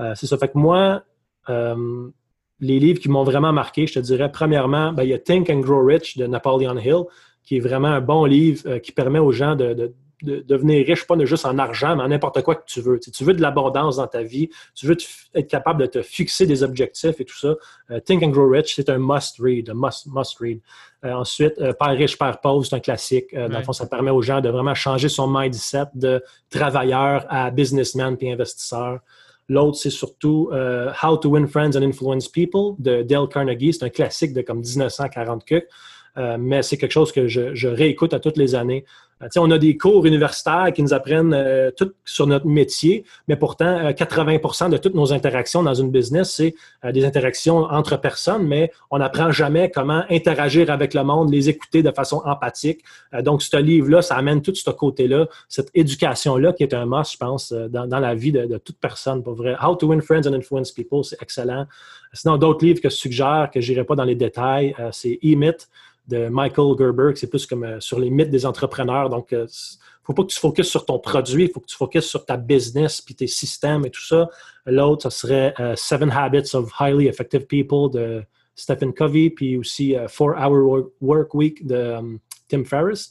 [0.00, 0.36] euh, c'est ça.
[0.38, 1.02] Fait que moi,
[1.48, 5.50] les livres qui m'ont vraiment marqué, je te dirais, premièrement, ben, il y a Think
[5.50, 7.04] and Grow Rich de Napoleon Hill,
[7.44, 11.16] qui est vraiment un bon livre qui permet aux gens de de devenir riche, pas
[11.24, 12.98] juste en argent, mais en n'importe quoi que tu veux.
[12.98, 14.96] Tu, veux de l'abondance dans ta vie, tu veux
[15.34, 17.54] être capable de te fixer des objectifs et tout ça.
[17.90, 20.60] Euh, Think and Grow Rich, c'est un must read, un must, must read.
[21.04, 23.34] Euh, ensuite, euh, Père riche, Père pauvre, c'est un classique.
[23.34, 27.50] Dans le fond, ça permet aux gens de vraiment changer son mindset de travailleur à
[27.50, 29.00] businessman puis investisseur.
[29.48, 30.50] L'autre, c'est surtout
[31.02, 33.72] How to Win Friends and Influence People de Dale Carnegie.
[33.72, 35.44] C'est un classique de comme 1940
[36.38, 38.84] mais c'est quelque chose que je, réécoute à toutes les années.
[39.22, 43.36] Euh, on a des cours universitaires qui nous apprennent euh, tout sur notre métier, mais
[43.36, 46.54] pourtant, 80% euh, de toutes nos interactions dans une business, c'est
[46.92, 51.82] des interactions entre personnes, mais on n'apprend jamais comment interagir avec le monde, les écouter
[51.82, 52.82] de façon empathique.
[53.22, 57.16] donc, ce livre-là, ça amène tout ce côté-là, cette éducation-là qui est un must, je
[57.16, 59.56] pense, dans, la vie de, toute personne, pour vrai.
[59.60, 61.66] How to Win Friends and Influence People, c'est excellent.
[62.12, 65.68] Sinon, d'autres livres que je suggère, que je n'irai pas dans les détails, c'est E-Myth
[66.08, 69.46] de Michael Gerber, c'est plus comme sur les mythes des entrepreneurs Donc, il ne
[70.02, 72.36] faut pas que tu focuses sur ton produit, il faut que tu focuses sur ta
[72.36, 74.28] business, puis tes systèmes et tout ça.
[74.66, 78.22] L'autre, ce serait Seven Habits of Highly Effective People de
[78.54, 83.10] Stephen Covey, puis aussi Four Hour Work Week de um, Tim Ferriss.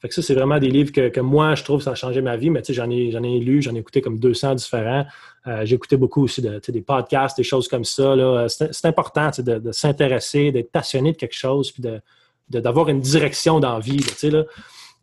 [0.00, 2.36] Fait que ça, c'est vraiment des livres que, moi, je trouve ça a changé ma
[2.36, 5.04] vie, mais tu sais, j'en ai, ai lu, j'en ai écouté comme 200 différents.
[5.48, 8.14] Euh, j'ai écouté beaucoup aussi de, des podcasts, des choses comme ça.
[8.48, 12.00] C'est, important de, s'intéresser, d'être passionné de quelque chose, puis de,
[12.48, 13.96] d'avoir une direction dans la vie.
[13.96, 14.44] Tu sais, là.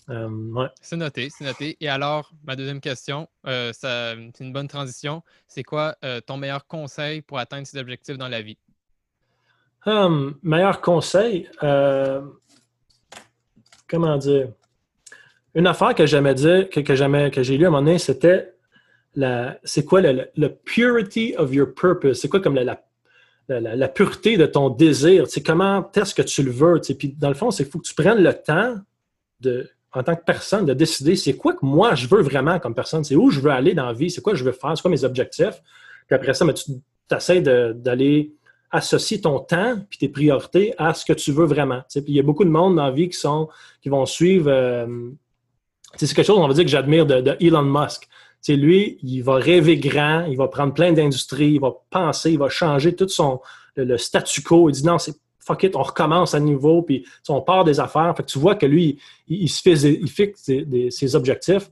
[0.09, 1.77] Euh, c'est noté, c'est noté.
[1.81, 5.23] Et alors, ma deuxième question, euh, c'est une bonne transition.
[5.47, 5.95] C'est quoi
[6.27, 8.57] ton meilleur conseil pour atteindre ces objectifs dans la vie?
[10.43, 11.49] Meilleur conseil,
[13.87, 14.49] comment dire?
[15.53, 18.55] Une affaire que j'aimais dire, que, que, que j'ai lu à un moment donné, c'était
[19.63, 22.19] c'est quoi le, purity of your purpose?
[22.19, 22.77] C'est quoi comme la,
[23.47, 25.27] la, pureté de ton désir?
[25.27, 26.79] C'est comment est-ce que tu le veux?
[26.97, 28.75] Puis dans le fond, c'est qu'il faut que tu prennes le temps
[29.39, 32.75] de, en tant que personne, de décider c'est quoi que moi je veux vraiment comme
[32.75, 34.81] personne, c'est où je veux aller dans la vie, c'est quoi je veux faire, c'est
[34.81, 35.61] quoi mes objectifs.
[36.07, 36.71] Puis après ça, mais tu
[37.11, 38.33] essaies d'aller
[38.71, 41.81] associer ton temps puis tes priorités à ce que tu veux vraiment.
[41.89, 43.47] Puis il y a beaucoup de monde dans la vie qui, sont,
[43.81, 44.49] qui vont suivre.
[44.49, 45.09] Euh,
[45.95, 48.07] c'est quelque chose, on va dire, que j'admire de, Elon Musk.
[48.47, 52.47] Lui, il va rêver grand, il va prendre plein d'industries, il va penser, il va
[52.47, 53.39] changer tout son
[53.75, 54.69] le, statu quo.
[54.69, 55.15] Il dit non, c'est
[55.45, 58.13] fuck it, on recommence à niveau, puis on part des affaires.
[58.17, 60.49] Fait que tu vois que lui, il, se il fixe
[60.89, 61.69] ses objectifs.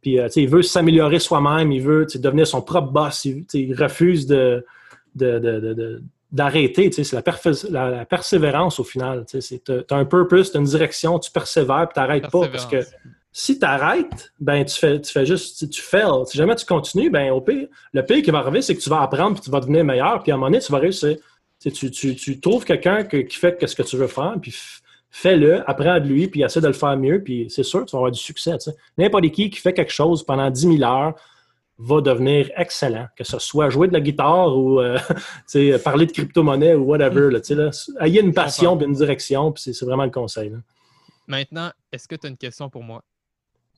[0.00, 4.66] Puis euh, il veut s'améliorer soi-même, il veut devenir son propre boss, il, refuse de,
[6.32, 6.90] d'arrêter.
[6.90, 9.24] C'est la, la, persévérance au final.
[9.26, 12.66] Tu as un purpose, tu as une direction, tu persévères, puis tu n'arrêtes pas parce
[12.66, 12.82] que
[13.34, 16.02] si tu arrêtes, ben tu fais, tu fais juste, tu fais.
[16.26, 18.90] Si jamais tu continues, ben au pire, le pire qui va arriver, c'est que tu
[18.90, 21.16] vas apprendre puis tu vas devenir meilleur, puis à un moment donné, tu vas réussir.
[21.62, 24.54] Tu, tu, tu, trouves quelqu'un qui fait ce que tu veux faire, puis
[25.10, 27.92] fais-le, apprends de lui, puis essaie de le faire mieux, puis c'est sûr que tu
[27.92, 28.56] vas avoir du succès.
[28.98, 31.14] N'importe qui qui fait quelque chose pendant 10 000 heures
[31.78, 34.98] va devenir excellent, que ce soit jouer de la guitare ou euh,
[35.84, 37.30] parler de crypto-monnaie ou whatever.
[37.30, 37.70] Là, là.
[38.00, 40.52] Ayez une passion une direction, puis c'est vraiment le conseil.
[41.26, 43.02] Maintenant, est-ce que tu as une question pour moi?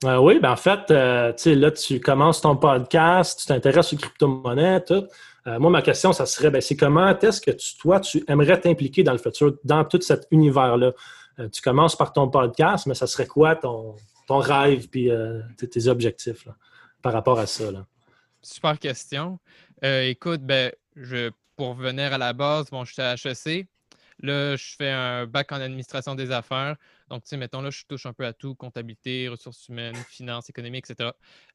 [0.04, 4.84] Euh, oui, ben en fait, euh, là, tu commences ton podcast, tu t'intéresses aux crypto-monnaies,
[4.84, 5.06] tout.
[5.46, 9.02] Euh, moi, ma question, ça serait, ben, c'est comment est-ce que toi, tu aimerais t'impliquer
[9.02, 10.92] dans le futur, dans tout cet univers-là?
[11.52, 13.96] tu commences par ton podcast, mais ça serait quoi ton,
[14.28, 15.10] ton rêve puis
[15.58, 16.46] tes objectifs
[17.02, 17.64] par rapport à ça?
[18.40, 19.40] Super question.
[19.82, 23.66] écoute, ben, je, pour revenir à la base, bon, je suis à HEC.
[24.20, 26.76] Là, je fais un bac en administration des affaires.
[27.08, 30.48] Donc, tu sais, mettons, là, je touche un peu à tout, comptabilité, ressources humaines, finances,
[30.48, 31.10] économie, etc.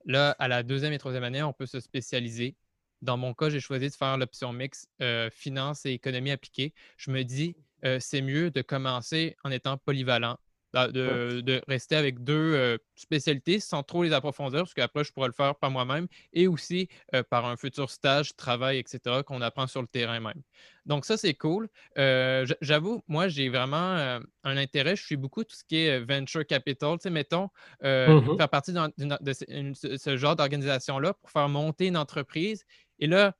[0.05, 2.55] Là, à la deuxième et troisième année, on peut se spécialiser.
[3.01, 6.73] Dans mon cas, j'ai choisi de faire l'option mix euh, finance et économie appliquée.
[6.97, 10.37] Je me dis, euh, c'est mieux de commencer en étant polyvalent,
[10.73, 15.33] de, rester avec deux euh, spécialités sans trop les approfondir, parce qu'après, je pourrais le
[15.33, 19.81] faire par moi-même et aussi euh, par un futur stage, travail, etc., qu'on apprend sur
[19.81, 20.41] le terrain même.
[20.85, 21.69] Donc, ça, c'est cool.
[21.97, 24.95] Euh, j'avoue, moi, j'ai vraiment un intérêt.
[24.95, 26.97] Je suis beaucoup tout ce qui est venture capital.
[26.97, 27.49] Tu sais, mettons,
[27.83, 32.65] mmh faire partie de, ce genre d'organisation-là pour faire monter une entreprise.
[32.99, 33.35] Et là,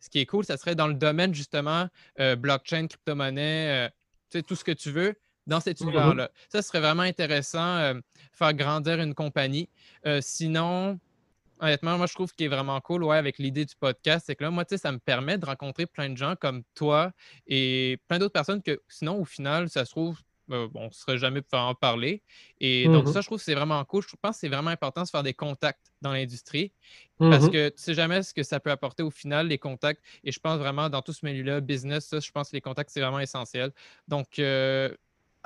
[0.00, 3.90] ce qui est cool, ça serait dans le domaine justement blockchain, crypto-monnaie,
[4.30, 5.16] tu sais, tout ce que tu veux
[5.48, 6.30] dans cet mmh univers-là.
[6.48, 7.94] Ça serait vraiment intéressant, euh,
[8.32, 9.68] faire grandir une compagnie.
[10.06, 11.00] Euh, sinon,
[11.58, 14.44] honnêtement, moi, je trouve qu'il est vraiment cool, ouais, avec l'idée du podcast, c'est que
[14.44, 17.12] là, moi, tu sais, ça me permet de rencontrer plein de gens comme toi
[17.46, 20.20] et plein d'autres personnes que sinon, au final, ça se trouve,
[20.50, 22.22] euh, on ne serait jamais pour en parler.
[22.60, 24.02] Et donc, mmh ça, je trouve que c'est vraiment cool.
[24.02, 26.72] Je pense que c'est vraiment important de se faire des contacts dans l'industrie
[27.18, 29.58] parce mmh que tu ne sais jamais ce que ça peut apporter au final, les
[29.58, 30.02] contacts.
[30.24, 32.90] Et je pense vraiment, dans tout ce milieu-là, business, ça, je pense que les contacts,
[32.90, 33.72] c'est vraiment essentiel.
[34.06, 34.38] Donc,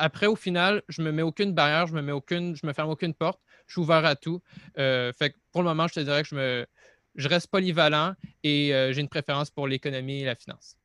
[0.03, 2.91] après, au final, je me mets aucune barrière, je me mets aucune, je me ferme
[2.91, 4.43] aucune porte, je suis ouvert à tout.
[4.77, 6.67] Euh, fait pour le moment, je te dirais que je me
[7.15, 10.77] je reste polyvalent et euh, j'ai une préférence pour l'économie et la finance.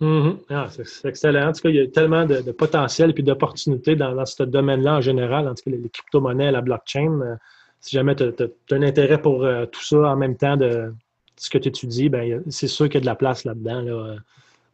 [0.00, 0.38] Mm-hmm.
[0.50, 1.50] Ah, c'est excellent.
[1.50, 5.00] En tout cas, il y a tellement de, potentiel et d'opportunités dans, ce domaine-là en
[5.00, 7.20] général, en tout cas les, crypto-monnaies, la blockchain.
[7.20, 7.36] Euh,
[7.80, 10.92] si jamais tu as, un intérêt pour tout ça en même temps de
[11.36, 14.16] ce que tu étudies, ben, c'est sûr qu'il y a de la place là-dedans.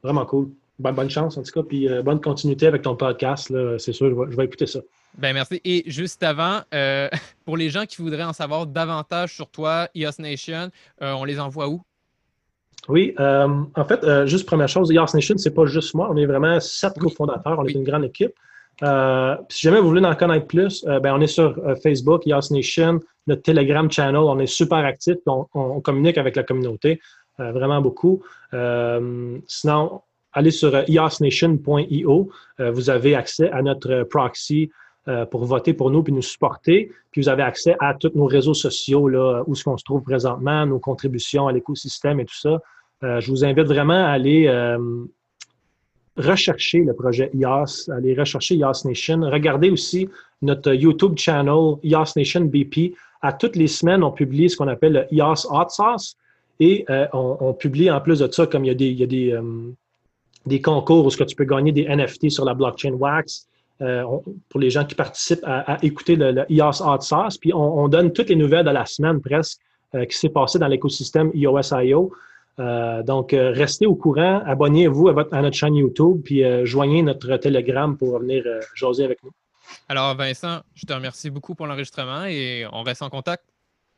[0.03, 0.48] Vraiment cool
[0.81, 3.53] bonne, chance en tout cas, puis euh, bonne continuité avec ton podcast.
[3.78, 4.81] C'est sûr, je vais, écouter ça.
[5.18, 5.61] Ben merci.
[5.64, 7.09] Et juste avant, euh,
[7.45, 10.70] pour les gens qui voudraient en savoir davantage sur toi, EOS Nation,
[11.03, 11.83] euh, on les envoie où?
[12.89, 16.09] Oui, en fait, juste première chose, EOS Nation, c'est pas juste moi.
[16.11, 17.59] On est vraiment sept cofondateurs.
[17.59, 18.33] On est une grande équipe.
[19.51, 23.43] si jamais vous voulez en connaître plus, ben, on est sur Facebook, EOS Nation, notre
[23.43, 24.16] Telegram channel.
[24.16, 25.18] On est super actifs.
[25.26, 27.01] On, on, communique avec la communauté
[27.39, 28.22] vraiment beaucoup.
[28.51, 30.01] sinon,
[30.33, 32.31] allez sur eosnation.io.
[32.61, 34.70] Euh, vous avez accès à notre proxy
[35.31, 36.93] pour voter pour nous puis nous supporter.
[37.11, 40.03] Puis vous avez accès à tous nos réseaux sociaux, là, où ce qu'on se trouve
[40.03, 42.61] présentement, nos contributions à l'écosystème et tout ça.
[43.03, 44.47] je vous invite vraiment à aller
[46.16, 49.20] rechercher le projet IAS, aller rechercher IAS Nation.
[49.22, 50.09] Regardez aussi
[50.43, 52.95] notre YouTube channel IAS Nation BP.
[53.22, 56.16] À toutes les semaines, on publie ce qu'on appelle le IAS Hot Sauce.
[56.59, 59.03] Et euh, on, publie en plus de ça, comme il y a des, il y
[59.03, 59.43] a des, euh,
[60.47, 63.47] des concours où tu peux gagner des NFT sur la blockchain Wax.
[63.82, 64.05] Euh,
[64.51, 67.38] pour les gens qui participent à, écouter le, IAS Hot Sauce.
[67.38, 69.59] Puis on, donne toutes les nouvelles de la semaine presque
[69.93, 72.12] qui s'est passé dans l'écosystème iOS.io.
[72.61, 77.03] Euh, donc, euh, restez au courant, abonnez-vous à, à, notre chaîne YouTube, puis euh, joignez
[77.03, 79.30] notre Telegram pour venir jaser avec nous.
[79.88, 83.45] Alors, Vincent, je te remercie beaucoup pour l'enregistrement et on reste en contact.